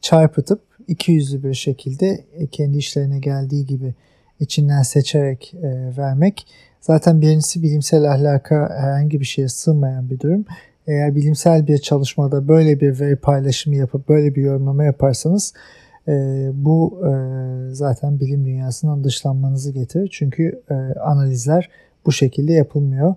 çarpıtıp 0.00 0.60
iki 0.88 1.12
yüzlü 1.12 1.42
bir 1.42 1.54
şekilde 1.54 2.24
e, 2.34 2.46
kendi 2.46 2.78
işlerine 2.78 3.18
geldiği 3.18 3.66
gibi 3.66 3.94
içinden 4.40 4.82
seçerek 4.82 5.54
e, 5.54 5.96
vermek 5.98 6.46
zaten 6.80 7.20
birincisi 7.20 7.62
bilimsel 7.62 8.12
ahlaka 8.12 8.70
herhangi 8.80 9.20
bir 9.20 9.24
şeye 9.24 9.48
sığmayan 9.48 10.10
bir 10.10 10.20
durum. 10.20 10.44
Eğer 10.86 11.14
bilimsel 11.14 11.66
bir 11.66 11.78
çalışmada 11.78 12.48
böyle 12.48 12.80
bir 12.80 13.00
veri 13.00 13.16
paylaşımı 13.16 13.76
yapıp 13.76 14.08
böyle 14.08 14.34
bir 14.34 14.42
yorumlama 14.42 14.84
yaparsanız 14.84 15.54
e, 16.08 16.12
bu 16.54 17.02
e, 17.06 17.10
zaten 17.74 18.20
bilim 18.20 18.44
dünyasından 18.44 19.04
dışlanmanızı 19.04 19.72
getirir. 19.72 20.08
Çünkü 20.12 20.62
e, 20.70 20.74
analizler 21.00 21.70
bu 22.06 22.12
şekilde 22.12 22.52
yapılmıyor. 22.52 23.14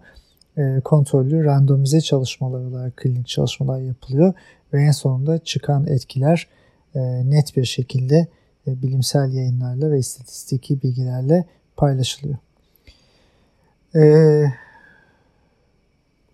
E, 0.58 0.82
kontrollü 0.84 1.44
randomize 1.44 2.02
çalışmalar 2.02 2.60
olarak 2.60 2.98
klinik 2.98 3.28
çalışmalar 3.28 3.82
yapılıyor 3.82 4.34
ve 4.74 4.82
en 4.82 4.92
sonunda 4.92 5.40
çıkan 5.40 5.88
etkiler 5.88 6.48
e, 6.96 7.00
net 7.30 7.58
bir 7.58 7.66
şekilde 7.66 8.28
e, 8.68 8.82
bilimsel 8.82 9.34
yayınlarla 9.34 9.92
ve 9.92 10.00
istatistiki 10.00 10.82
bilgilerle 10.82 11.46
paylaşılıyor. 11.78 12.38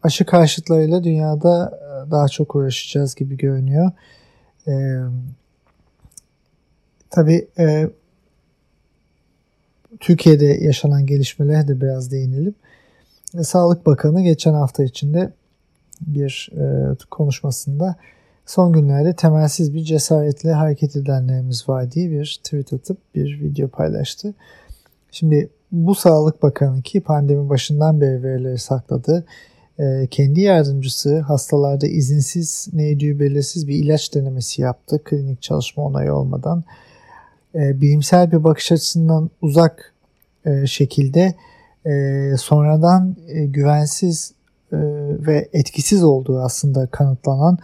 Aşı 0.03 0.25
karşıtlarıyla 0.25 1.03
dünyada 1.03 1.79
daha 2.11 2.27
çok 2.27 2.55
uğraşacağız 2.55 3.15
gibi 3.15 3.37
görünüyor. 3.37 3.91
E, 4.67 4.73
tabii 7.09 7.47
e, 7.59 7.89
Türkiye'de 9.99 10.45
yaşanan 10.45 11.05
gelişmelere 11.05 11.67
de 11.67 11.81
biraz 11.81 12.11
değinelim. 12.11 12.55
Sağlık 13.41 13.85
Bakanı 13.85 14.21
geçen 14.21 14.53
hafta 14.53 14.83
içinde 14.83 15.33
bir 16.01 16.51
e, 16.57 16.95
konuşmasında 17.11 17.95
son 18.45 18.73
günlerde 18.73 19.15
temelsiz 19.15 19.73
bir 19.73 19.83
cesaretle 19.83 20.51
hareket 20.51 20.95
edenlerimiz 20.95 21.69
var 21.69 21.91
diye 21.91 22.11
bir 22.11 22.39
tweet 22.43 22.73
atıp 22.73 22.97
bir 23.15 23.41
video 23.41 23.67
paylaştı. 23.67 24.33
Şimdi 25.11 25.49
bu 25.71 25.95
Sağlık 25.95 26.43
Bakanı 26.43 26.81
ki 26.81 27.01
pandemi 27.01 27.49
başından 27.49 28.01
beri 28.01 28.23
verileri 28.23 28.57
sakladı. 28.57 29.25
E, 29.79 30.07
kendi 30.11 30.41
yardımcısı 30.41 31.19
hastalarda 31.19 31.87
izinsiz 31.87 32.67
neydiği 32.73 33.19
belirsiz 33.19 33.67
bir 33.67 33.75
ilaç 33.75 34.15
denemesi 34.15 34.61
yaptı 34.61 35.03
klinik 35.03 35.41
çalışma 35.41 35.83
onayı 35.83 36.13
olmadan. 36.13 36.63
E, 37.55 37.81
bilimsel 37.81 38.31
bir 38.31 38.43
bakış 38.43 38.71
açısından 38.71 39.29
uzak 39.41 39.93
e, 40.45 40.67
şekilde 40.67 41.35
e, 41.85 42.37
sonradan 42.37 43.15
e, 43.27 43.45
güvensiz 43.45 44.33
e, 44.71 44.77
ve 45.27 45.49
etkisiz 45.53 46.03
olduğu 46.03 46.39
aslında 46.39 46.87
kanıtlanan 46.87 47.57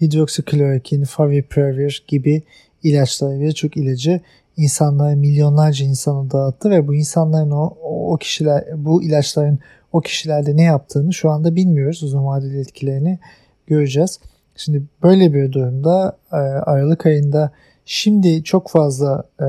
hidroksiklorokin, 0.00 1.04
favipiravir 1.04 2.04
gibi 2.08 2.42
ilaçları 2.82 3.40
ve 3.40 3.52
çok 3.52 3.76
ilacı 3.76 4.20
insanlara 4.56 5.16
milyonlarca 5.16 5.86
insana 5.86 6.30
dağıttı 6.30 6.70
ve 6.70 6.88
bu 6.88 6.94
insanların 6.94 7.50
o, 7.50 7.76
o 7.82 8.16
kişiler 8.16 8.64
bu 8.76 9.02
ilaçların 9.02 9.58
o 9.92 10.00
kişilerde 10.00 10.56
ne 10.56 10.62
yaptığını 10.62 11.12
şu 11.12 11.30
anda 11.30 11.56
bilmiyoruz. 11.56 12.02
Uzun 12.02 12.26
vadeli 12.26 12.60
etkilerini 12.60 13.18
göreceğiz. 13.66 14.18
Şimdi 14.56 14.82
böyle 15.02 15.34
bir 15.34 15.52
durumda 15.52 16.16
e, 16.32 16.36
Aralık 16.36 17.06
ayında 17.06 17.52
şimdi 17.84 18.44
çok 18.44 18.70
fazla 18.70 19.24
e, 19.40 19.46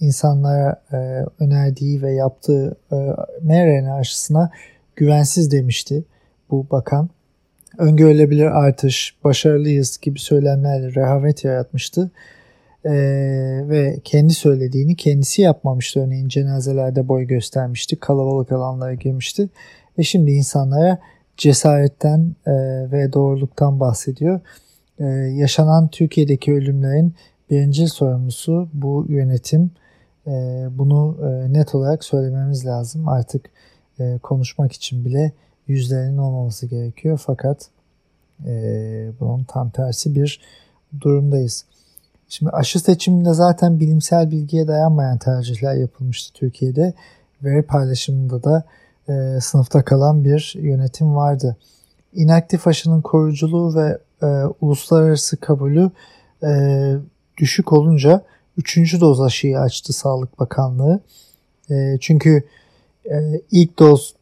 insanlara 0.00 0.82
e, 0.92 0.96
önerdiği 1.44 2.02
ve 2.02 2.12
yaptığı 2.12 2.76
e, 2.92 2.96
mRNA 3.42 3.94
aşısına 3.94 4.50
güvensiz 4.96 5.50
demişti 5.50 6.04
bu 6.50 6.66
bakan. 6.70 7.08
Öngörülebilir 7.78 8.46
artış, 8.46 9.16
başarılıyız 9.24 9.98
gibi 9.98 10.18
söylemlerle 10.18 10.94
rehavet 10.94 11.44
yaratmıştı. 11.44 12.10
Ee, 12.84 12.90
ve 13.68 13.96
kendi 14.04 14.34
söylediğini 14.34 14.96
kendisi 14.96 15.42
yapmamıştı. 15.42 16.00
Örneğin 16.00 16.28
cenazelerde 16.28 17.08
boy 17.08 17.24
göstermişti, 17.24 17.96
kalabalık 17.96 18.52
alanlara 18.52 18.94
girmişti. 18.94 19.48
Ve 19.98 20.02
şimdi 20.02 20.30
insanlara 20.30 20.98
cesaretten 21.36 22.34
e, 22.46 22.52
ve 22.92 23.12
doğruluktan 23.12 23.80
bahsediyor. 23.80 24.40
E, 24.98 25.04
yaşanan 25.34 25.88
Türkiye'deki 25.88 26.52
ölümlerin 26.52 27.14
birinci 27.50 27.88
sorumlusu 27.88 28.68
bu 28.72 29.06
yönetim 29.08 29.70
bunu 30.70 31.16
e, 31.22 31.52
net 31.52 31.74
olarak 31.74 32.04
söylememiz 32.04 32.66
lazım. 32.66 33.08
Artık 33.08 33.50
e, 34.00 34.18
konuşmak 34.18 34.72
için 34.72 35.04
bile 35.04 35.32
yüzlerinin 35.66 36.18
olmaması 36.18 36.66
gerekiyor. 36.66 37.20
Fakat 37.26 37.68
e, 38.46 38.52
bunun 39.20 39.44
tam 39.44 39.70
tersi 39.70 40.14
bir 40.14 40.40
durumdayız. 41.00 41.64
Şimdi 42.28 42.50
aşı 42.52 42.80
seçiminde 42.80 43.32
zaten 43.34 43.80
bilimsel 43.80 44.30
bilgiye 44.30 44.68
dayanmayan 44.68 45.18
tercihler 45.18 45.74
yapılmıştı 45.74 46.32
Türkiye'de. 46.34 46.94
Veri 47.42 47.62
paylaşımında 47.62 48.42
da 48.42 48.64
sınıfta 49.40 49.84
kalan 49.84 50.24
bir 50.24 50.54
yönetim 50.58 51.16
vardı. 51.16 51.56
İnaktif 52.14 52.66
aşının 52.66 53.00
koruyuculuğu 53.00 53.74
ve 53.74 53.98
uluslararası 54.60 55.36
kabulü 55.36 55.90
düşük 57.36 57.72
olunca 57.72 58.24
Üçüncü 58.56 59.00
doz 59.00 59.20
aşıyı 59.20 59.58
açtı 59.58 59.92
Sağlık 59.92 60.38
Bakanlığı. 60.38 61.00
E, 61.70 61.98
çünkü 62.00 62.42
e, 63.04 63.40
ilk 63.50 63.78
doz, 63.78 64.14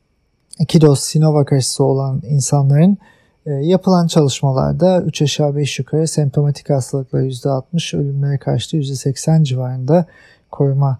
iki 0.59 0.81
doz 0.81 1.01
Sinovac 1.01 1.53
aşısı 1.53 1.85
olan 1.85 2.23
insanların 2.29 2.99
e, 3.47 3.51
yapılan 3.51 4.07
çalışmalarda 4.07 5.03
3 5.03 5.23
aşağı 5.23 5.57
5 5.57 5.79
yukarı 5.79 6.09
semptomatik 6.09 6.71
hastalıkla 6.71 7.23
%60, 7.23 7.97
ölümlere 7.97 8.39
karşı 8.39 8.77
%80 8.77 9.45
civarında 9.45 10.07
koruma 10.51 10.99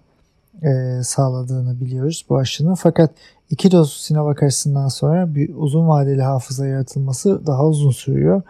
e, 0.63 1.03
sağladığını 1.03 1.79
biliyoruz 1.81 2.25
bu 2.29 2.37
aşının. 2.37 2.75
Fakat 2.75 3.11
iki 3.49 3.71
doz 3.71 3.93
Sinovac 3.93 4.43
aşısından 4.43 4.87
sonra 4.87 5.35
bir 5.35 5.55
uzun 5.55 5.87
vadeli 5.87 6.21
hafıza 6.21 6.67
yaratılması 6.67 7.47
daha 7.47 7.67
uzun 7.67 7.91
sürüyor. 7.91 8.41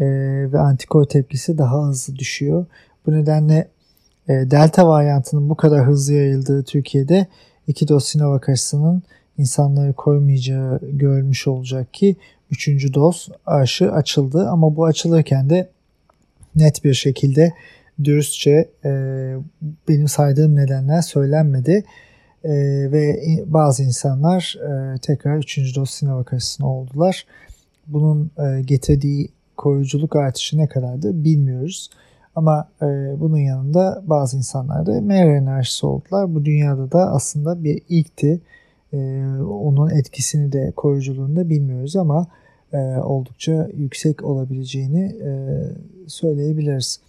E, 0.00 0.06
ve 0.52 0.58
antikor 0.58 1.04
tepkisi 1.04 1.58
daha 1.58 1.88
hızlı 1.88 2.16
düşüyor. 2.16 2.66
Bu 3.06 3.12
nedenle 3.12 3.68
delta 4.28 4.88
varyantının 4.88 5.50
bu 5.50 5.54
kadar 5.54 5.86
hızlı 5.86 6.14
yayıldığı 6.14 6.64
Türkiye'de 6.64 7.26
iki 7.66 7.88
doz 7.88 8.04
Sinovac 8.04 8.48
aşısının 8.48 9.02
insanları 9.38 9.92
koymayacağı 9.92 10.80
görülmüş 10.82 11.46
olacak 11.46 11.94
ki 11.94 12.16
üçüncü 12.50 12.94
doz 12.94 13.28
aşı 13.46 13.92
açıldı. 13.92 14.48
Ama 14.48 14.76
bu 14.76 14.84
açılırken 14.84 15.50
de 15.50 15.68
net 16.56 16.84
bir 16.84 16.94
şekilde 16.94 17.52
dürüstçe 18.04 18.70
e, 18.84 18.90
benim 19.88 20.08
saydığım 20.08 20.56
nedenler 20.56 21.02
söylenmedi. 21.02 21.84
E, 22.44 22.52
ve 22.92 23.20
bazı 23.46 23.82
insanlar 23.82 24.56
e, 24.60 24.98
tekrar 24.98 25.38
3. 25.38 25.76
doz 25.76 25.90
Sinovac 25.90 26.32
aşısına 26.32 26.68
oldular. 26.68 27.26
Bunun 27.86 28.30
e, 28.38 28.62
getirdiği 28.62 29.28
koruyuculuk 29.56 30.16
artışı 30.16 30.58
ne 30.58 30.66
kadardı 30.66 31.24
bilmiyoruz. 31.24 31.90
Ama 32.36 32.68
e, 32.82 32.86
bunun 33.20 33.38
yanında 33.38 34.02
bazı 34.06 34.36
insanlar 34.36 34.86
da 34.86 35.00
mRNA 35.00 35.54
aşısı 35.54 35.88
oldular. 35.88 36.34
Bu 36.34 36.44
dünyada 36.44 36.92
da 36.92 37.10
aslında 37.10 37.64
bir 37.64 37.82
ilkti. 37.88 38.40
E, 38.92 38.96
onun 39.40 39.90
etkisini 39.90 40.52
de 40.52 40.72
koruyuculuğunu 40.76 41.36
da 41.36 41.48
bilmiyoruz 41.48 41.96
ama 41.96 42.26
e, 42.72 42.78
oldukça 42.86 43.68
yüksek 43.76 44.24
olabileceğini 44.24 45.04
e, 45.04 45.30
söyleyebiliriz. 46.06 47.00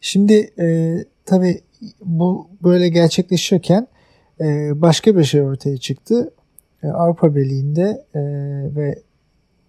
Şimdi 0.00 0.50
e, 0.58 0.96
tabii 1.24 1.60
bu 2.04 2.48
böyle 2.64 2.88
gerçekleşirken 2.88 3.86
e, 4.40 4.80
başka 4.82 5.16
bir 5.16 5.24
şey 5.24 5.42
ortaya 5.42 5.76
çıktı. 5.76 6.30
E, 6.82 6.88
Avrupa 6.88 7.34
Birliği'nde 7.34 8.04
e, 8.14 8.20
ve 8.76 8.98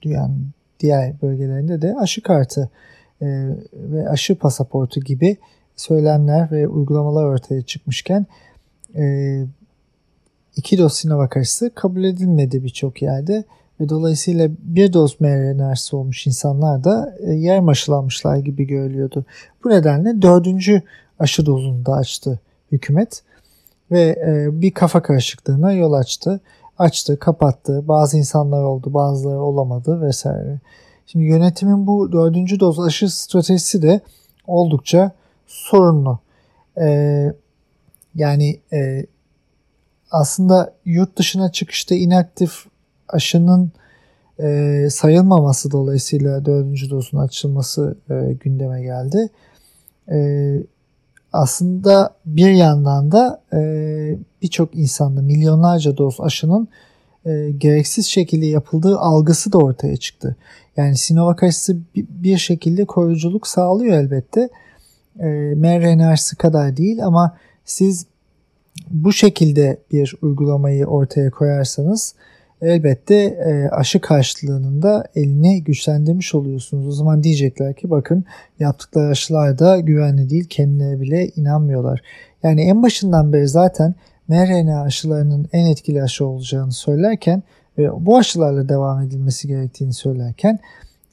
dünyanın 0.01 0.49
diğer 0.79 1.21
bölgelerinde 1.21 1.81
de 1.81 1.95
aşı 1.95 2.21
kartı 2.21 2.69
e, 3.21 3.27
ve 3.73 4.09
aşı 4.09 4.35
pasaportu 4.35 4.99
gibi 4.99 5.37
söylemler 5.75 6.51
ve 6.51 6.67
uygulamalar 6.67 7.23
ortaya 7.23 7.61
çıkmışken 7.61 8.25
e, 8.95 9.03
iki 10.55 10.77
doz 10.77 10.93
Sinovac 10.93 11.37
aşısı 11.37 11.71
kabul 11.75 12.03
edilmedi 12.03 12.63
birçok 12.63 13.01
yerde 13.01 13.43
ve 13.81 13.89
dolayısıyla 13.89 14.49
bir 14.59 14.93
doz 14.93 15.21
mRNA 15.21 15.69
aşısı 15.69 15.97
olmuş 15.97 16.27
insanlar 16.27 16.83
da 16.83 17.15
e, 17.19 17.33
yarım 17.33 17.69
aşılanmışlar 17.69 18.37
gibi 18.37 18.67
görülüyordu. 18.67 19.25
Bu 19.63 19.69
nedenle 19.69 20.21
dördüncü 20.21 20.81
aşı 21.19 21.45
dozunu 21.45 21.85
da 21.85 21.93
açtı 21.93 22.39
hükümet 22.71 23.23
ve 23.91 24.01
e, 24.01 24.61
bir 24.61 24.71
kafa 24.71 25.01
karışıklığına 25.01 25.73
yol 25.73 25.93
açtı. 25.93 26.41
Açtı, 26.77 27.19
kapattı. 27.19 27.87
Bazı 27.87 28.17
insanlar 28.17 28.63
oldu, 28.63 28.93
bazıları 28.93 29.39
olamadı 29.41 30.01
vesaire. 30.01 30.59
Şimdi 31.07 31.25
yönetimin 31.25 31.87
bu 31.87 32.11
dördüncü 32.11 32.59
doz 32.59 32.79
aşı 32.79 33.15
stratejisi 33.15 33.81
de 33.81 34.01
oldukça 34.47 35.11
sorunlu. 35.47 36.19
Ee, 36.77 37.33
yani 38.15 38.59
e, 38.73 39.05
aslında 40.11 40.73
yurt 40.85 41.17
dışına 41.17 41.51
çıkışta 41.51 41.95
inaktif 41.95 42.65
aşının 43.07 43.71
e, 44.39 44.87
sayılmaması 44.91 45.71
dolayısıyla 45.71 46.45
dördüncü 46.45 46.89
dozun 46.89 47.17
açılması 47.17 47.97
e, 48.09 48.33
gündeme 48.33 48.81
geldi. 48.81 49.29
E, 50.11 50.17
aslında 51.33 52.15
bir 52.25 52.49
yandan 52.49 53.11
da 53.11 53.41
e, 53.53 53.59
birçok 54.41 54.75
insanda 54.75 55.21
milyonlarca 55.21 55.97
doz 55.97 56.21
aşının 56.21 56.67
e, 57.25 57.51
gereksiz 57.57 58.05
şekilde 58.05 58.45
yapıldığı 58.45 58.99
algısı 58.99 59.53
da 59.53 59.57
ortaya 59.57 59.97
çıktı. 59.97 60.35
Yani 60.77 60.97
Sinovac 60.97 61.43
aşısı 61.43 61.77
bir 61.95 62.37
şekilde 62.37 62.85
koruyuculuk 62.85 63.47
sağlıyor 63.47 63.97
elbette. 63.97 64.49
E, 65.19 65.25
mRNA 65.55 66.09
aşısı 66.09 66.35
kadar 66.35 66.77
değil 66.77 67.05
ama 67.05 67.37
siz 67.65 68.05
bu 68.89 69.13
şekilde 69.13 69.77
bir 69.91 70.15
uygulamayı 70.21 70.85
ortaya 70.85 71.31
koyarsanız 71.31 72.15
elbette 72.61 73.15
e, 73.15 73.69
aşı 73.69 74.01
karşılığının 74.01 74.81
da 74.81 75.03
elini 75.15 75.63
güçlendirmiş 75.63 76.35
oluyorsunuz. 76.35 76.87
O 76.87 76.91
zaman 76.91 77.23
diyecekler 77.23 77.73
ki 77.73 77.89
bakın 77.89 78.25
yaptıkları 78.59 79.09
aşılar 79.09 79.59
da 79.59 79.79
güvenli 79.79 80.29
değil 80.29 80.47
kendileri 80.49 81.01
bile 81.01 81.27
inanmıyorlar. 81.27 82.01
Yani 82.43 82.61
en 82.61 82.83
başından 82.83 83.33
beri 83.33 83.47
zaten 83.47 83.95
mRNA 84.27 84.81
aşılarının 84.81 85.47
en 85.53 85.65
etkili 85.65 86.03
aşı 86.03 86.25
olacağını 86.25 86.71
söylerken 86.71 87.43
ve 87.77 88.05
bu 88.05 88.17
aşılarla 88.17 88.69
devam 88.69 89.01
edilmesi 89.01 89.47
gerektiğini 89.47 89.93
söylerken 89.93 90.59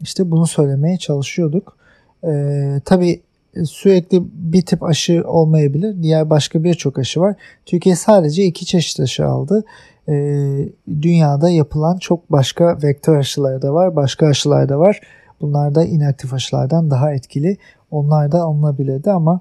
işte 0.00 0.30
bunu 0.30 0.46
söylemeye 0.46 0.96
çalışıyorduk. 0.98 1.76
Ee, 2.24 2.80
tabii 2.84 3.22
sürekli 3.64 4.22
bir 4.32 4.62
tip 4.62 4.82
aşı 4.82 5.22
olmayabilir. 5.26 6.02
Diğer 6.02 6.30
başka 6.30 6.64
birçok 6.64 6.98
aşı 6.98 7.20
var. 7.20 7.34
Türkiye 7.66 7.96
sadece 7.96 8.44
iki 8.44 8.66
çeşit 8.66 9.00
aşı 9.00 9.26
aldı. 9.26 9.64
Ee, 10.08 10.68
dünyada 11.02 11.50
yapılan 11.50 11.98
çok 11.98 12.32
başka 12.32 12.78
vektör 12.82 13.16
aşıları 13.16 13.62
da 13.62 13.74
var. 13.74 13.96
Başka 13.96 14.26
aşılar 14.26 14.68
da 14.68 14.78
var. 14.78 15.00
Bunlar 15.40 15.74
da 15.74 15.84
inaktif 15.84 16.34
aşılardan 16.34 16.90
daha 16.90 17.12
etkili. 17.12 17.56
Onlar 17.90 18.32
da 18.32 18.40
alınabilirdi 18.40 19.10
ama 19.10 19.40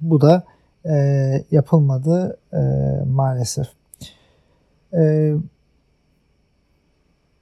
bu 0.00 0.20
da 0.20 0.44
e, 0.84 0.94
yapılmadı 1.50 2.38
e, 2.52 2.60
maalesef. 3.06 3.66
E, 4.94 5.32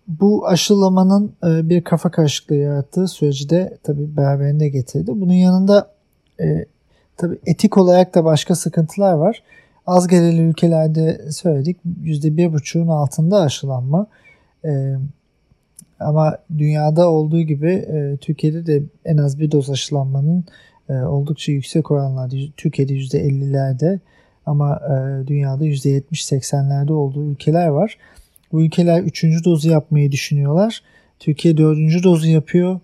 bu 0.09 0.47
aşılamanın 0.47 1.33
e, 1.45 1.69
bir 1.69 1.85
kafa 1.85 2.11
karışıklığı 2.11 2.57
yarattığı 2.57 3.09
süreci 3.09 3.51
de 3.51 3.79
tabii 3.83 4.17
beraberinde 4.17 4.69
getirdi. 4.69 5.11
Bunun 5.15 5.33
yanında 5.33 5.91
e, 6.41 6.65
tabii 7.17 7.39
etik 7.47 7.79
olarak 7.79 8.15
da 8.15 8.25
başka 8.25 8.55
sıkıntılar 8.55 9.13
var. 9.13 9.43
Az 9.87 10.09
gelirli 10.09 10.41
ülkelerde 10.41 11.33
söyledik 11.33 11.77
%1,5'un 12.05 12.89
altında 12.89 13.41
aşılanma. 13.41 14.07
E, 14.65 14.95
ama 16.01 16.39
dünyada 16.59 17.11
olduğu 17.11 17.41
gibi 17.41 17.73
e, 17.73 18.17
Türkiye'de 18.17 18.67
de 18.67 18.83
en 19.05 19.17
az 19.17 19.39
bir 19.39 19.51
doz 19.51 19.71
aşılanmanın 19.71 20.45
e, 20.89 20.93
oldukça 20.93 21.53
yüksek 21.53 21.91
oranlarda. 21.91 22.37
Türkiye'de 22.57 22.93
%50'lerde 22.93 23.99
ama 24.47 24.77
e, 24.77 25.27
dünyada 25.27 25.67
%70-80'lerde 25.67 26.93
olduğu 26.93 27.31
ülkeler 27.31 27.69
var. 27.69 27.99
Bu 28.53 28.63
ülkeler 28.63 29.03
3. 29.03 29.25
dozu 29.45 29.71
yapmayı 29.71 30.13
düşünüyorlar. 30.13 30.83
Türkiye 31.19 31.57
4. 31.57 32.05
dozu 32.05 32.29
yapıyor. 32.29 32.81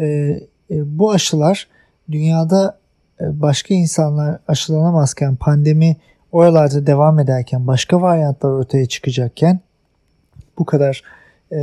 E, 0.00 0.04
e, 0.04 0.40
bu 0.70 1.10
aşılar 1.10 1.68
dünyada 2.10 2.78
e, 3.20 3.40
başka 3.40 3.74
insanlar 3.74 4.38
aşılanamazken 4.48 5.36
pandemi 5.36 5.96
oralarda 6.32 6.86
devam 6.86 7.18
ederken 7.18 7.66
başka 7.66 8.02
varyantlar 8.02 8.50
ortaya 8.50 8.86
çıkacakken 8.86 9.60
bu 10.58 10.64
kadar 10.64 11.02
e, 11.52 11.56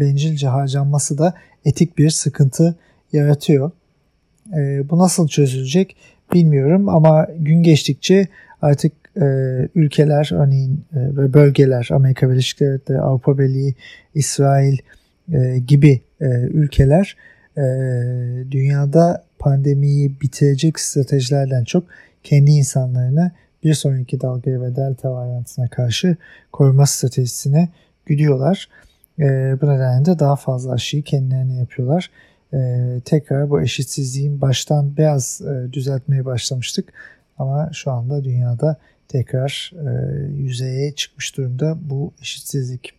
bencilce 0.00 0.48
harcanması 0.48 1.18
da 1.18 1.34
etik 1.64 1.98
bir 1.98 2.10
sıkıntı 2.10 2.76
yaratıyor. 3.12 3.70
E, 4.56 4.90
bu 4.90 4.98
nasıl 4.98 5.28
çözülecek 5.28 5.96
bilmiyorum 6.32 6.88
ama 6.88 7.28
gün 7.38 7.62
geçtikçe 7.62 8.28
artık 8.62 8.92
e, 9.20 9.24
ülkeler 9.74 10.30
örneğin 10.32 10.84
ve 10.92 11.32
bölgeler 11.32 11.88
Amerika 11.92 12.30
Birleşik 12.30 12.60
Devletleri, 12.60 13.00
Avrupa 13.00 13.38
Birliği, 13.38 13.74
İsrail 14.14 14.78
e, 15.32 15.58
gibi 15.58 16.00
e, 16.20 16.26
ülkeler 16.40 17.16
e, 17.56 17.62
dünyada 18.50 19.24
pandemiyi 19.38 20.20
bitirecek 20.20 20.80
stratejilerden 20.80 21.64
çok 21.64 21.84
kendi 22.22 22.50
insanlarını 22.50 23.32
bir 23.64 23.74
sonraki 23.74 24.20
dalgaya 24.20 24.62
ve 24.62 24.76
delta 24.76 25.12
varyantına 25.12 25.68
karşı 25.68 26.16
koruma 26.52 26.86
stratejisine 26.86 27.68
güdüyorlar. 28.06 28.68
E, 29.18 29.24
bu 29.60 29.68
nedenle 29.68 30.04
de 30.04 30.18
daha 30.18 30.36
fazla 30.36 30.72
aşıyı 30.72 31.02
kendilerine 31.02 31.54
yapıyorlar. 31.54 32.10
E, 32.54 32.58
tekrar 33.04 33.50
bu 33.50 33.62
eşitsizliğin 33.62 34.40
baştan 34.40 34.96
biraz 34.96 35.40
e, 35.40 35.72
düzeltmeye 35.72 36.24
başlamıştık. 36.24 36.92
Ama 37.38 37.70
şu 37.72 37.90
anda 37.90 38.24
dünyada 38.24 38.76
tekrar 39.08 39.72
e, 39.74 39.90
yüzeye 40.42 40.92
çıkmış 40.92 41.36
durumda 41.36 41.78
bu 41.80 42.12
eşitsizlik. 42.20 42.92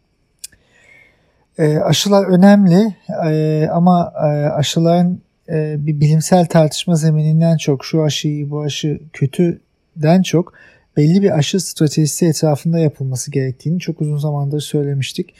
E, 1.57 1.77
aşılar 1.77 2.25
önemli 2.25 2.95
e, 3.25 3.67
ama 3.71 4.13
e, 4.15 4.27
aşıların 4.49 5.19
e, 5.49 5.75
bir 5.85 5.99
bilimsel 5.99 6.45
tartışma 6.45 6.95
zemininden 6.95 7.57
çok 7.57 7.85
şu 7.85 8.03
aşıyı 8.03 8.49
bu 8.49 8.61
aşı 8.61 8.99
kötüden 9.13 10.21
çok 10.21 10.53
belli 10.97 11.21
bir 11.21 11.37
aşı 11.37 11.59
stratejisi 11.59 12.25
etrafında 12.25 12.79
yapılması 12.79 13.31
gerektiğini 13.31 13.79
çok 13.79 14.01
uzun 14.01 14.17
zamandır 14.17 14.61
söylemiştik. 14.61 15.33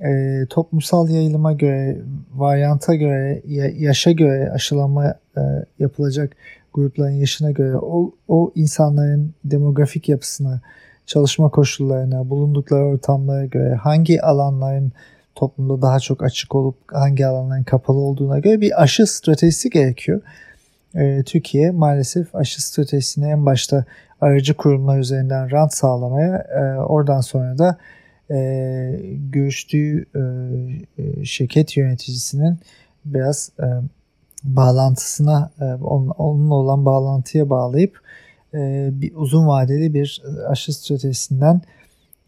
E, 0.00 0.40
toplumsal 0.50 1.08
yayılıma 1.08 1.52
göre, 1.52 1.98
varyanta 2.34 2.94
göre, 2.94 3.42
yaşa 3.78 4.12
göre 4.12 4.50
aşılama 4.50 5.14
e, 5.36 5.40
yapılacak 5.78 6.36
grupların 6.74 7.12
yaşına 7.12 7.50
göre 7.50 7.76
o, 7.76 8.14
o 8.28 8.52
insanların 8.54 9.34
demografik 9.44 10.08
yapısına, 10.08 10.60
çalışma 11.06 11.48
koşullarına, 11.48 12.30
bulundukları 12.30 12.84
ortamlara 12.84 13.44
göre 13.44 13.74
hangi 13.74 14.22
alanların 14.22 14.92
toplumda 15.34 15.82
daha 15.82 16.00
çok 16.00 16.22
açık 16.22 16.54
olup 16.54 16.76
hangi 16.86 17.26
alanların 17.26 17.62
kapalı 17.62 17.98
olduğuna 17.98 18.38
göre 18.38 18.60
bir 18.60 18.82
aşı 18.82 19.06
stratejisi 19.06 19.70
gerekiyor. 19.70 20.20
Ee, 20.94 21.22
Türkiye 21.26 21.70
maalesef 21.70 22.34
aşı 22.34 22.66
stratejisini 22.66 23.30
en 23.30 23.46
başta 23.46 23.84
aracı 24.20 24.54
kurumlar 24.54 24.98
üzerinden 24.98 25.50
rant 25.50 25.72
sağlamaya, 25.74 26.36
e, 26.36 26.78
oradan 26.80 27.20
sonra 27.20 27.58
da 27.58 27.78
e, 28.30 28.36
görüştüğü 29.30 30.06
e, 30.14 30.20
e, 31.02 31.24
şirket 31.24 31.76
yöneticisinin 31.76 32.58
biraz 33.04 33.50
e, 33.60 33.66
bağlantısına, 34.44 35.50
e, 35.60 35.64
onunla 36.14 36.54
olan 36.54 36.84
bağlantıya 36.84 37.50
bağlayıp 37.50 38.00
e, 38.54 38.90
bir 38.92 39.14
uzun 39.14 39.48
vadeli 39.48 39.94
bir 39.94 40.22
aşı 40.48 40.72
stratejisinden 40.72 41.62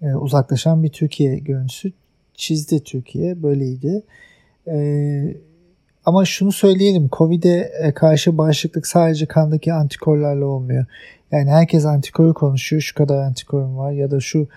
e, 0.03 0.15
uzaklaşan 0.15 0.83
bir 0.83 0.89
Türkiye 0.89 1.39
görüntüsü 1.39 1.93
çizdi 2.35 2.85
Türkiye. 2.85 3.43
Böyleydi. 3.43 4.03
E, 4.69 4.77
ama 6.05 6.25
şunu 6.25 6.53
söyleyelim. 6.53 7.09
Covid'e 7.13 7.73
e, 7.83 7.95
karşı 7.95 8.39
bağışıklık 8.39 8.87
sadece 8.87 9.27
kandaki 9.27 9.73
antikorlarla 9.73 10.47
olmuyor. 10.47 10.87
Yani 11.33 11.51
herkes 11.51 11.85
antikoru 11.87 12.35
konuşuyor. 12.35 12.83
Şu 12.83 12.95
kadar 12.95 13.19
antikorum 13.19 13.77
var 13.77 13.93
ya 13.93 14.11
da 14.11 14.21
şu 14.21 14.49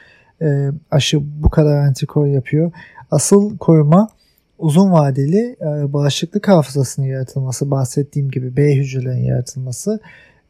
e, 0.41 0.69
aşı 0.91 1.43
bu 1.43 1.49
kadar 1.49 1.77
antikor 1.77 2.27
yapıyor. 2.27 2.71
Asıl 3.11 3.57
koruma 3.57 4.09
uzun 4.57 4.91
vadeli 4.91 5.55
e, 5.61 5.93
bağışıklık 5.93 6.47
hafızasının 6.47 7.05
yaratılması, 7.05 7.71
bahsettiğim 7.71 8.31
gibi 8.31 8.57
B 8.57 8.75
hücrelerin 8.75 9.23
yaratılması 9.23 9.99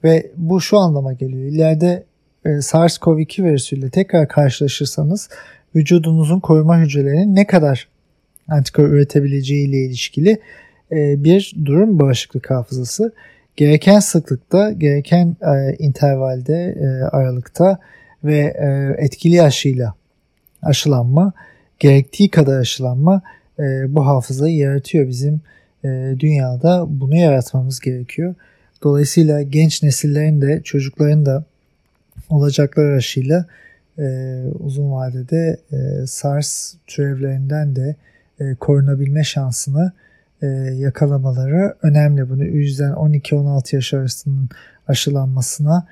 ve 0.03 0.31
bu 0.37 0.61
şu 0.61 0.77
anlama 0.77 1.13
geliyor. 1.13 1.51
İleride 1.51 2.03
e, 2.45 2.49
SARS-CoV-2 2.49 3.43
virüsüyle 3.43 3.89
tekrar 3.89 4.27
karşılaşırsanız 4.27 5.29
vücudunuzun 5.75 6.39
koruma 6.39 6.79
hücrelerinin 6.79 7.35
ne 7.35 7.47
kadar 7.47 7.87
antikor 8.47 8.89
üretebileceği 8.89 9.67
ile 9.67 9.85
ilişkili 9.85 10.39
e, 10.91 11.23
bir 11.23 11.55
durum 11.65 11.99
bağışıklık 11.99 12.49
hafızası. 12.49 13.13
Gereken 13.55 13.99
sıklıkta, 13.99 14.71
gereken 14.71 15.35
e, 15.41 15.75
intervalde, 15.79 16.77
e, 16.79 16.85
aralıkta 17.15 17.79
ve 18.23 18.37
e, 18.37 18.95
etkili 19.05 19.41
aşıyla 19.41 19.93
aşılanma, 20.61 21.33
gerektiği 21.79 22.29
kadar 22.29 22.59
aşılanma 22.59 23.21
e, 23.59 23.95
bu 23.95 24.05
hafızayı 24.05 24.55
yaratıyor. 24.55 25.07
Bizim 25.07 25.41
e, 25.85 26.15
dünyada 26.19 26.85
bunu 26.89 27.15
yaratmamız 27.15 27.79
gerekiyor. 27.79 28.35
Dolayısıyla 28.83 29.41
genç 29.41 29.83
nesillerin 29.83 30.41
de 30.41 30.61
çocukların 30.63 31.25
da 31.25 31.43
olacaklar 32.29 32.91
aşıyla 32.91 33.45
e, 33.99 34.43
uzun 34.59 34.91
vadede 34.91 35.57
e, 35.71 36.07
SARS 36.07 36.73
türevlerinden 36.87 37.75
de 37.75 37.95
e, 38.39 38.55
korunabilme 38.55 39.23
şansını 39.23 39.91
e, 40.41 40.47
yakalamaları 40.77 41.75
önemli. 41.81 42.29
Bunu 42.29 42.45
yüzden 42.45 42.91
12-16 42.91 43.75
yaş 43.75 43.93
arasının 43.93 44.49
aşılanmasına 44.87 45.87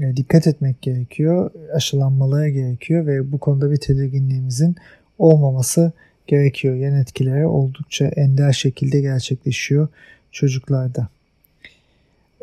e, 0.00 0.16
dikkat 0.16 0.46
etmek 0.46 0.82
gerekiyor. 0.82 1.50
Aşılanmaları 1.74 2.48
gerekiyor 2.48 3.06
ve 3.06 3.32
bu 3.32 3.38
konuda 3.38 3.70
bir 3.70 3.76
tedirginliğimizin 3.76 4.76
olmaması 5.18 5.80
gerekiyor. 5.80 6.07
Yan 6.36 6.94
etkileri 6.94 7.46
oldukça 7.46 8.06
ender 8.06 8.52
şekilde 8.52 9.00
gerçekleşiyor 9.00 9.88
çocuklarda. 10.32 11.08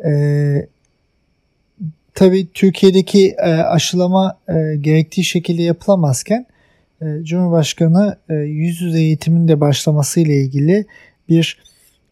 Ee, 0.04 0.66
tabii 2.14 2.48
Türkiye'deki 2.54 3.34
e, 3.38 3.50
aşılama 3.50 4.38
e, 4.48 4.76
gerektiği 4.80 5.24
şekilde 5.24 5.62
yapılamazken 5.62 6.46
e, 7.02 7.24
Cumhurbaşkanı 7.24 8.16
e, 8.28 8.34
yüz 8.34 8.80
yüze 8.80 9.00
eğitimin 9.00 9.48
de 9.48 9.60
başlaması 9.60 10.20
ile 10.20 10.36
ilgili 10.36 10.86
bir 11.28 11.58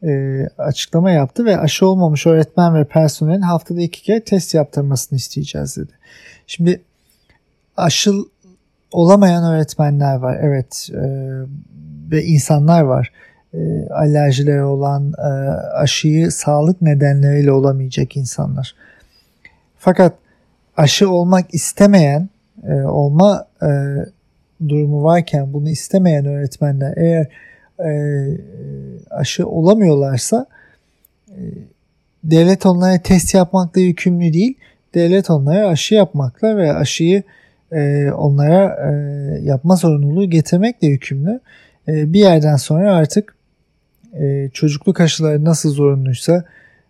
e, 0.03 0.41
açıklama 0.59 1.11
yaptı 1.11 1.45
ve 1.45 1.59
aşı 1.59 1.87
olmamış 1.87 2.27
öğretmen 2.27 2.75
ve 2.75 2.85
personelin 2.85 3.43
haftada 3.43 3.81
iki 3.81 4.03
kere 4.03 4.21
test 4.21 4.55
yaptırmasını 4.55 5.17
isteyeceğiz 5.17 5.77
dedi. 5.77 5.93
Şimdi 6.47 6.81
aşı 7.77 8.13
olamayan 8.95 9.45
öğretmenler 9.45 10.17
var. 10.17 10.39
Evet 10.43 10.91
e, 10.95 11.05
ve 12.11 12.25
insanlar 12.25 12.83
var. 12.83 13.13
E, 13.55 13.89
alerjileri 13.89 14.63
olan, 14.63 15.13
e, 15.19 15.29
aşıyı 15.77 16.31
sağlık 16.31 16.83
nedenleriyle 16.83 17.53
olamayacak 17.53 18.17
insanlar. 18.17 18.75
Fakat 19.79 20.13
aşı 20.77 21.11
olmak 21.11 21.55
istemeyen, 21.55 22.29
e, 22.69 22.75
olma 22.75 23.47
e, 23.63 23.69
durumu 24.69 25.05
varken 25.05 25.53
bunu 25.53 25.69
istemeyen 25.69 26.27
öğretmenler 26.27 26.95
eğer 26.97 27.29
e, 27.79 27.91
aşı 29.11 29.49
olamıyorlarsa 29.49 30.47
e, 31.29 31.41
devlet 32.25 32.67
onlara 32.67 32.99
test 32.99 33.35
yapmakla 33.35 33.81
yükümlü 33.81 34.33
değil. 34.33 34.55
Devlet 34.95 35.31
onlara 35.31 35.69
aşı 35.69 35.95
yapmakla 35.95 36.57
ve 36.57 36.73
aşıyı 36.73 37.23
e, 37.73 38.11
onlara 38.13 38.91
e, 38.91 38.95
yapma 39.43 39.77
zorunluluğu 39.77 40.31
getirmekle 40.31 40.89
yükümlü. 40.89 41.41
E, 41.89 42.13
bir 42.13 42.21
yerden 42.21 42.57
sonra 42.57 42.97
artık 42.97 43.37
e, 44.21 44.51
çocukluk 44.53 45.01
aşıları 45.01 45.45
nasıl 45.45 45.71
zorunluysa 45.71 46.45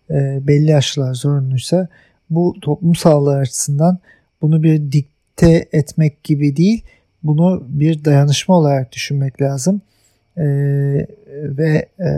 e, 0.09 0.47
belli 0.47 0.75
aşılar 0.75 1.13
zorunluysa 1.13 1.87
bu 2.29 2.55
toplum 2.61 2.95
sağlığı 2.95 3.35
açısından 3.35 3.97
bunu 4.41 4.63
bir 4.63 4.91
dikte 4.91 5.67
etmek 5.71 6.23
gibi 6.23 6.55
değil 6.55 6.83
bunu 7.23 7.63
bir 7.69 8.05
dayanışma 8.05 8.57
olarak 8.57 8.91
düşünmek 8.91 9.41
lazım. 9.41 9.81
E, 10.37 10.45
ve 11.33 11.85
e, 11.99 12.09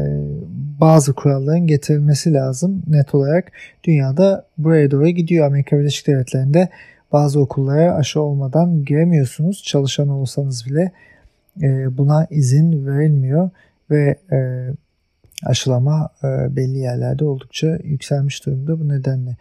bazı 0.79 1.13
kuralların 1.13 1.67
getirilmesi 1.67 2.33
lazım. 2.33 2.83
Net 2.87 3.15
olarak 3.15 3.51
dünyada 3.83 4.45
buraya 4.57 4.91
doğru 4.91 5.09
gidiyor. 5.09 5.47
Amerika 5.47 5.79
Birleşik 5.79 6.07
Devletleri'nde 6.07 6.69
bazı 7.11 7.39
okullara 7.39 7.95
aşı 7.95 8.21
olmadan 8.21 8.85
giremiyorsunuz 8.85 9.63
çalışan 9.63 10.09
olsanız 10.09 10.65
bile 10.65 10.91
e, 11.61 11.97
buna 11.97 12.27
izin 12.29 12.87
verilmiyor 12.87 13.49
ve 13.91 14.15
e, 14.31 14.69
aşılama 15.45 16.09
e, 16.23 16.55
belli 16.55 16.77
yerlerde 16.77 17.25
oldukça 17.25 17.79
yükselmiş 17.83 18.45
durumda 18.45 18.79
bu 18.79 18.89
nedenle. 18.89 19.35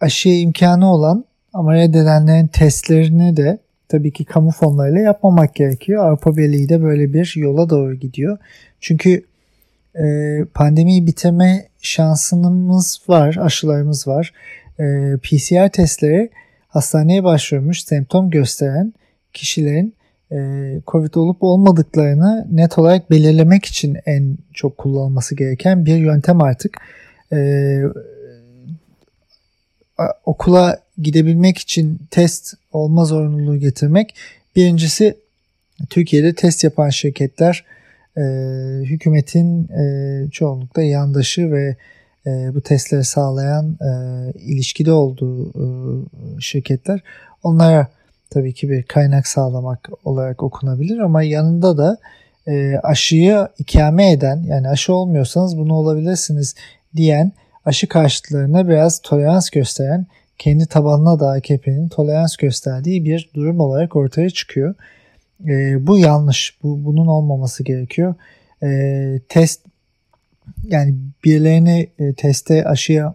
Aşıya 0.00 0.40
imkanı 0.40 0.92
olan 0.92 1.24
ama 1.52 1.74
reddedenlerin 1.74 2.46
testlerini 2.46 3.36
de 3.36 3.58
tabii 3.88 4.12
ki 4.12 4.24
kamu 4.24 4.50
fonlarıyla 4.50 5.00
yapmamak 5.00 5.54
gerekiyor. 5.54 6.04
Avrupa 6.04 6.36
Birliği 6.36 6.68
de 6.68 6.82
böyle 6.82 7.12
bir 7.12 7.34
yola 7.36 7.70
doğru 7.70 7.94
gidiyor. 7.94 8.38
Çünkü 8.80 9.24
e, 9.94 10.04
pandemiyi 10.54 11.06
bitirme 11.06 11.68
şansımız 11.82 13.00
var, 13.08 13.36
aşılarımız 13.40 14.08
var. 14.08 14.32
E, 14.80 15.16
PCR 15.16 15.68
testleri 15.68 16.30
hastaneye 16.68 17.24
başvurmuş 17.24 17.84
semptom 17.84 18.30
gösteren 18.30 18.94
kişilerin 19.32 19.94
e, 20.32 20.36
COVID 20.86 21.14
olup 21.14 21.42
olmadıklarını 21.42 22.46
net 22.50 22.78
olarak 22.78 23.10
belirlemek 23.10 23.64
için 23.64 23.98
en 24.06 24.36
çok 24.54 24.78
kullanılması 24.78 25.36
gereken 25.36 25.86
bir 25.86 25.96
yöntem 25.96 26.42
artık. 26.42 26.78
E, 27.32 27.80
okula 30.24 30.80
gidebilmek 30.98 31.58
için 31.58 32.00
test 32.10 32.54
olma 32.72 33.04
zorunluluğu 33.04 33.56
getirmek. 33.56 34.14
Birincisi 34.56 35.16
Türkiye'de 35.90 36.34
test 36.34 36.64
yapan 36.64 36.88
şirketler 36.88 37.64
hükümetin 38.84 39.68
e, 39.68 40.30
çoğunlukla 40.30 40.82
yandaşı 40.82 41.52
ve 41.52 41.76
e, 42.26 42.54
bu 42.54 42.60
testleri 42.60 43.04
sağlayan 43.04 43.78
e, 43.80 43.92
ilişkide 44.38 44.92
olduğu 44.92 45.48
e, 45.48 45.64
şirketler 46.40 47.00
onlara 47.42 47.88
tabii 48.30 48.54
ki 48.54 48.70
bir 48.70 48.82
kaynak 48.82 49.26
sağlamak 49.26 49.90
olarak 50.04 50.42
okunabilir 50.42 50.98
ama 50.98 51.22
yanında 51.22 51.78
da 51.78 51.98
e, 52.46 52.76
aşıyı 52.76 53.48
ikame 53.58 54.12
eden 54.12 54.42
yani 54.42 54.68
aşı 54.68 54.94
olmuyorsanız 54.94 55.58
bunu 55.58 55.74
olabilirsiniz 55.74 56.54
diyen 56.96 57.32
aşı 57.64 57.88
karşıtlarına 57.88 58.68
biraz 58.68 59.00
tolerans 59.02 59.50
gösteren 59.50 60.06
kendi 60.38 60.66
tabanına 60.66 61.20
da 61.20 61.30
AKP'nin 61.30 61.88
tolerans 61.88 62.36
gösterdiği 62.36 63.04
bir 63.04 63.30
durum 63.34 63.60
olarak 63.60 63.96
ortaya 63.96 64.30
çıkıyor. 64.30 64.74
E, 65.48 65.86
bu 65.86 65.98
yanlış. 65.98 66.58
Bu 66.62 66.84
bunun 66.84 67.06
olmaması 67.06 67.64
gerekiyor. 67.64 68.14
E, 68.62 69.20
test 69.28 69.60
yani 70.64 70.94
birilerini 71.24 71.88
e, 71.98 72.12
teste 72.12 72.64
aşıya 72.64 73.14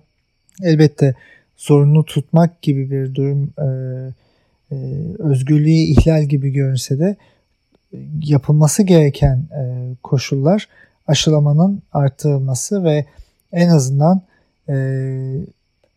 elbette 0.63 1.15
zorunlu 1.57 2.05
tutmak 2.05 2.61
gibi 2.61 2.91
bir 2.91 3.15
durum 3.15 3.53
e, 3.59 3.67
e, 4.71 4.77
özgürlüğü 5.19 5.69
ihlal 5.69 6.23
gibi 6.23 6.49
görünse 6.49 6.99
de 6.99 7.15
yapılması 8.23 8.83
gereken 8.83 9.37
e, 9.37 9.95
koşullar 10.03 10.67
aşılamanın 11.07 11.81
artırılması 11.93 12.83
ve 12.83 13.05
en 13.51 13.69
azından 13.69 14.21
e, 14.69 14.75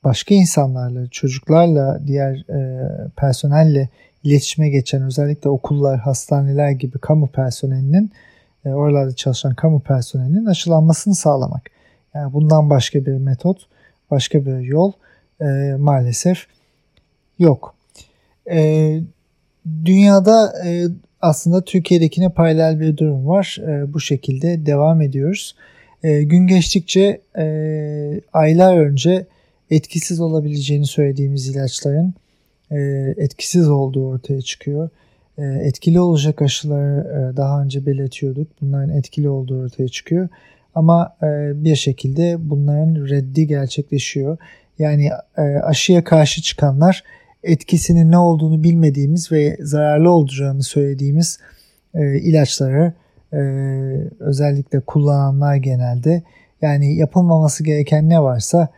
başka 0.05 0.35
insanlarla, 0.35 1.07
çocuklarla, 1.07 2.01
diğer 2.07 2.37
e, 2.51 2.89
personelle 3.17 3.89
iletişime 4.25 4.69
geçen 4.69 5.03
özellikle 5.03 5.51
okullar, 5.51 5.99
hastaneler 6.01 6.71
gibi 6.71 6.99
kamu 6.99 7.27
personelinin 7.27 8.13
e, 8.65 8.69
oralarda 8.69 9.15
çalışan 9.15 9.55
kamu 9.55 9.81
personelinin 9.81 10.47
aşılanmasını 10.47 11.15
sağlamak. 11.15 11.71
Yani 12.15 12.33
bundan 12.33 12.71
başka 12.71 13.07
bir 13.07 13.13
metot, 13.13 13.67
başka 14.11 14.47
bir 14.47 14.59
yol 14.59 14.93
e, 15.41 15.45
maalesef 15.79 16.47
yok. 17.39 17.75
E, 18.51 19.01
dünyada 19.85 20.53
e, 20.67 20.87
aslında 21.21 21.65
Türkiye'dekine 21.65 22.29
paralel 22.29 22.81
bir 22.81 22.97
durum 22.97 23.29
var. 23.29 23.59
E, 23.63 23.95
bu 23.95 24.01
şekilde 24.01 24.67
devam 24.67 25.03
ediyoruz. 25.03 25.55
E, 26.03 26.23
gün 26.23 26.47
geçtikçe 26.47 27.21
e, 27.39 27.47
aylar 28.33 28.79
önce 28.79 29.27
etkisiz 29.71 30.21
olabileceğini 30.21 30.87
söylediğimiz 30.87 31.49
ilaçların 31.49 32.15
e, 32.71 32.79
etkisiz 33.17 33.69
olduğu 33.69 34.09
ortaya 34.09 34.43
çıkıyor. 34.43 34.91
E, 35.39 35.45
etkili 35.45 36.01
olacak 36.01 36.43
aşıları 36.43 37.33
e, 37.33 37.37
daha 37.37 37.63
önce 37.63 37.87
belirtiyorduk. 37.87 38.49
Bunların 38.61 38.91
etkili 38.91 39.29
olduğu 39.29 39.63
ortaya 39.63 39.89
çıkıyor. 39.89 40.29
Ama 40.75 41.17
e, 41.23 41.27
bir 41.65 41.77
şekilde 41.77 42.37
bunların 42.39 43.09
reddi 43.09 43.47
gerçekleşiyor. 43.47 44.39
Yani 44.79 45.11
aşıya 45.63 46.05
karşı 46.05 46.43
çıkanlar 46.43 47.05
etkisinin 47.43 48.11
ne 48.11 48.19
olduğunu 48.19 48.63
bilmediğimiz 48.63 49.33
ve 49.33 49.57
zararlı 49.61 50.11
olacağını 50.11 50.63
söylediğimiz 50.63 51.41
ilaçları 51.95 52.93
özellikle 54.21 54.81
kullananlar 54.81 55.57
genelde 55.57 56.23
yani 56.63 56.97
yapılmaması 56.97 57.65
gereken 57.65 58.09
ne 58.09 58.23
varsa 58.23 58.69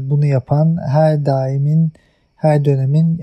bunu 0.00 0.26
yapan 0.26 0.78
her 0.88 1.26
daimin 1.26 1.92
her 2.36 2.64
dönemin 2.64 3.18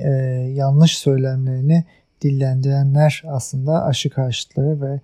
yanlış 0.54 0.98
söylemlerini 0.98 1.84
dillendirenler 2.22 3.24
aslında 3.28 3.86
aşı 3.86 4.10
karşıtları 4.10 4.82
ve 4.82 5.00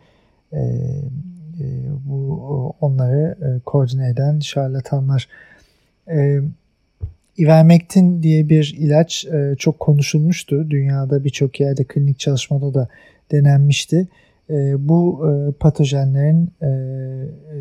e, 0.54 0.62
e, 1.60 1.65
bu 2.06 2.73
onları 2.82 3.38
e, 3.41 3.60
koordine 3.60 4.10
eden 4.10 4.39
şarlatanlar. 4.39 5.28
E, 6.12 6.39
Ivermectin 7.38 8.23
diye 8.23 8.49
bir 8.49 8.76
ilaç 8.78 9.26
e, 9.26 9.56
çok 9.60 9.80
konuşulmuştu. 9.80 10.69
Dünyada 10.69 11.23
birçok 11.23 11.60
yerde 11.60 11.84
klinik 11.84 12.19
çalışmada 12.19 12.73
da 12.73 12.88
denenmişti. 13.32 14.08
E, 14.49 14.88
bu 14.89 15.30
e, 15.30 15.52
patojenlerin 15.52 16.52
e, 16.62 16.69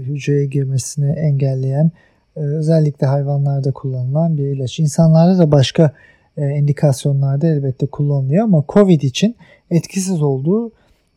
hücreye 0.01 0.47
girmesini 0.47 1.13
engelleyen 1.13 1.91
e, 2.37 2.41
özellikle 2.41 3.07
hayvanlarda 3.07 3.73
kullanılan 3.73 4.37
bir 4.37 4.47
ilaç. 4.47 4.79
İnsanlarda 4.79 5.39
da 5.39 5.51
başka 5.53 5.83
e, 5.83 6.12
indikasyonlarda 6.37 7.47
elbette 7.47 7.87
kullanılıyor 7.87 8.45
ama 8.45 8.65
COVID 8.69 9.03
için 9.03 9.37
etkisiz 9.71 10.23
olduğu 10.23 10.73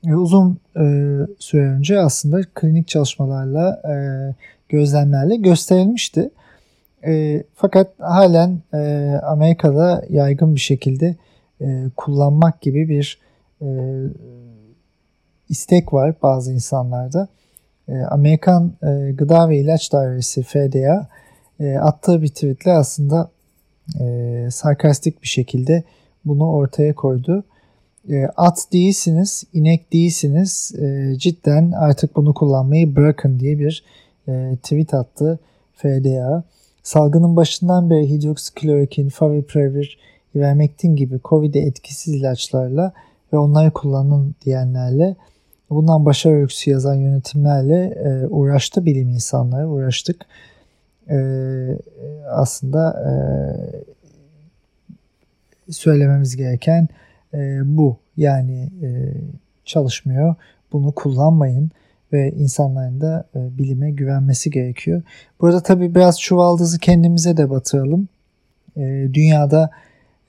e, 0.08 0.16
uzun 0.16 0.60
e, 0.78 0.84
süre 1.40 1.70
önce 1.70 2.00
aslında 2.00 2.42
klinik 2.54 2.88
çalışmalarla 2.88 3.82
e, 3.86 3.96
gözlemlerle 4.70 5.36
gösterilmişti. 5.36 6.30
Fakat 7.56 8.00
halen 8.00 8.62
Amerika'da 9.24 10.06
yaygın 10.10 10.56
bir 10.56 10.60
şekilde 10.60 11.16
kullanmak 11.98 12.62
gibi 12.62 12.90
bir 12.90 13.20
istek 15.50 15.94
var 15.94 16.16
bazı 16.24 16.54
insanlarda. 16.54 17.28
Amerikan 18.10 18.74
Gıda 19.14 19.50
ve 19.50 19.58
İlaç 19.58 19.94
Dairesi 19.94 20.44
FDA 20.44 21.08
attığı 21.82 22.22
bir 22.22 22.28
tweetle 22.28 22.72
aslında 22.72 23.30
e, 24.00 24.48
sarkastik 24.52 25.24
bir 25.24 25.28
şekilde 25.28 25.84
bunu 26.26 26.52
ortaya 26.52 26.96
koydu. 26.96 27.44
E, 28.10 28.26
at 28.38 28.68
değilsiniz, 28.74 29.44
inek 29.54 29.94
değilsiniz, 29.94 30.76
e, 30.80 31.16
cidden 31.18 31.72
artık 31.72 32.16
bunu 32.16 32.34
kullanmayı 32.34 32.96
bırakın 32.96 33.40
diye 33.40 33.60
bir 33.60 33.84
e, 34.28 34.58
tweet 34.64 34.94
attı 34.94 35.40
FDA. 35.76 36.44
Salgının 36.84 37.36
başından 37.36 37.90
beri 37.90 38.10
hidroksiklorokin, 38.10 39.10
favipiravir, 39.10 39.98
ivermektin 40.36 40.96
gibi 40.96 41.20
COVID'e 41.24 41.60
etkisiz 41.60 42.14
ilaçlarla 42.16 42.94
ve 43.34 43.38
onları 43.38 43.72
kullanın 43.72 44.36
diyenlerle 44.46 45.16
bundan 45.70 46.06
başarı 46.06 46.36
öyküsü 46.36 46.70
yazan 46.70 46.96
yönetimlerle 46.96 47.86
e, 47.86 48.28
uğraştı 48.28 48.86
bilim 48.86 49.10
insanları, 49.10 49.70
uğraştık. 49.70 50.26
E, 51.10 51.18
aslında 52.30 53.04
e, 53.06 53.12
söylememiz 55.72 56.36
gereken 56.36 56.88
e, 57.34 57.62
bu. 57.78 57.98
Yani 58.18 58.70
e, 58.84 58.90
çalışmıyor. 59.66 60.36
Bunu 60.74 60.92
kullanmayın 60.92 61.72
ve 62.14 62.32
insanların 62.32 63.02
da 63.02 63.26
e, 63.36 63.58
bilime 63.58 63.92
güvenmesi 63.92 64.52
gerekiyor. 64.52 65.02
Burada 65.42 65.64
tabii 65.64 65.96
biraz 65.96 66.22
çuvaldızı 66.22 66.80
kendimize 66.80 67.38
de 67.38 67.50
batıralım. 67.50 68.08
E, 68.78 69.08
dünyada 69.14 69.70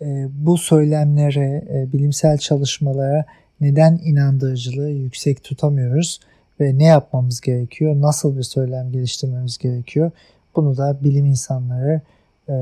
e, 0.01 0.29
bu 0.33 0.59
söylemlere, 0.59 1.65
e, 1.71 1.93
bilimsel 1.93 2.39
çalışmalara 2.39 3.25
neden 3.61 4.01
inandırıcılığı 4.05 4.91
yüksek 4.91 5.45
tutamıyoruz 5.45 6.21
ve 6.61 6.79
ne 6.79 6.85
yapmamız 6.85 7.41
gerekiyor, 7.41 8.01
nasıl 8.01 8.39
bir 8.39 8.43
söylem 8.43 8.93
geliştirmemiz 8.93 9.59
gerekiyor. 9.59 10.11
Bunu 10.57 10.77
da 10.77 10.97
bilim 11.05 11.27
insanları, 11.27 12.01
e, 12.49 12.53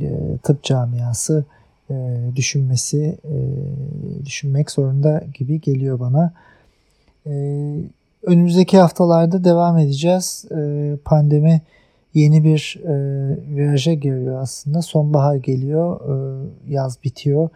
e, 0.00 0.36
tıp 0.42 0.62
camiası 0.62 1.44
e, 1.90 2.18
düşünmesi, 2.36 3.18
e, 3.24 3.36
düşünmek 4.26 4.70
zorunda 4.70 5.24
gibi 5.34 5.60
geliyor 5.60 6.00
bana. 6.00 6.32
E, 7.26 7.32
önümüzdeki 8.22 8.78
haftalarda 8.78 9.44
devam 9.44 9.78
edeceğiz. 9.78 10.44
E, 10.50 10.92
pandemi 11.04 11.62
yeni 12.14 12.44
bir 12.44 12.80
e, 12.84 12.94
viraja 13.56 13.92
giriyor 13.92 14.42
aslında. 14.42 14.82
Sonbahar 14.82 15.36
geliyor, 15.36 16.00
e, 16.00 16.14
yaz 16.68 16.98
bitiyor. 17.04 17.48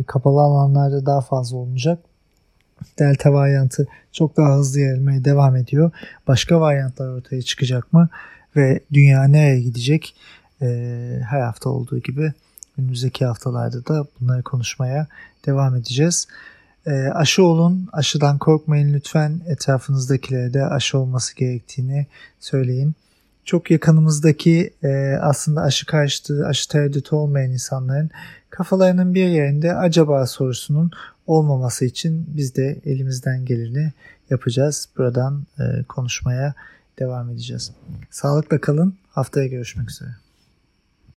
E, 0.00 0.02
kapalı 0.02 0.40
alanlarda 0.40 1.06
daha 1.06 1.20
fazla 1.20 1.56
olacak. 1.56 1.98
Delta 2.98 3.32
varyantı 3.32 3.86
çok 4.12 4.36
daha 4.36 4.56
hızlı 4.56 4.80
yayılmaya 4.80 5.24
devam 5.24 5.56
ediyor. 5.56 5.90
Başka 6.28 6.60
varyantlar 6.60 7.08
ortaya 7.08 7.42
çıkacak 7.42 7.92
mı? 7.92 8.08
Ve 8.56 8.80
dünya 8.92 9.24
nereye 9.24 9.60
gidecek? 9.60 10.14
E, 10.62 10.66
her 11.30 11.40
hafta 11.40 11.70
olduğu 11.70 11.98
gibi 11.98 12.32
önümüzdeki 12.78 13.24
haftalarda 13.24 13.86
da 13.86 14.06
bunları 14.20 14.42
konuşmaya 14.42 15.06
devam 15.46 15.76
edeceğiz. 15.76 16.28
E, 16.86 16.90
aşı 16.92 17.44
olun, 17.44 17.88
aşıdan 17.92 18.38
korkmayın 18.38 18.94
lütfen. 18.94 19.40
Etrafınızdakilere 19.46 20.54
de 20.54 20.64
aşı 20.64 20.98
olması 20.98 21.36
gerektiğini 21.36 22.06
söyleyin. 22.40 22.94
Çok 23.44 23.70
yakınımızdaki 23.70 24.74
e, 24.82 25.18
aslında 25.20 25.62
aşı 25.62 25.86
karşıtı, 25.86 26.46
aşı 26.46 26.68
tereddütü 26.68 27.14
olmayan 27.14 27.50
insanların 27.50 28.10
kafalarının 28.50 29.14
bir 29.14 29.26
yerinde 29.26 29.74
acaba 29.74 30.26
sorusunun 30.26 30.90
olmaması 31.26 31.84
için 31.84 32.26
biz 32.28 32.56
de 32.56 32.80
elimizden 32.84 33.44
geleni 33.44 33.92
yapacağız. 34.30 34.88
Buradan 34.96 35.46
e, 35.58 35.82
konuşmaya 35.88 36.54
devam 36.98 37.30
edeceğiz. 37.30 37.72
Sağlıkla 38.10 38.60
kalın. 38.60 38.94
Haftaya 39.10 39.46
görüşmek 39.46 39.90
üzere. 39.90 40.27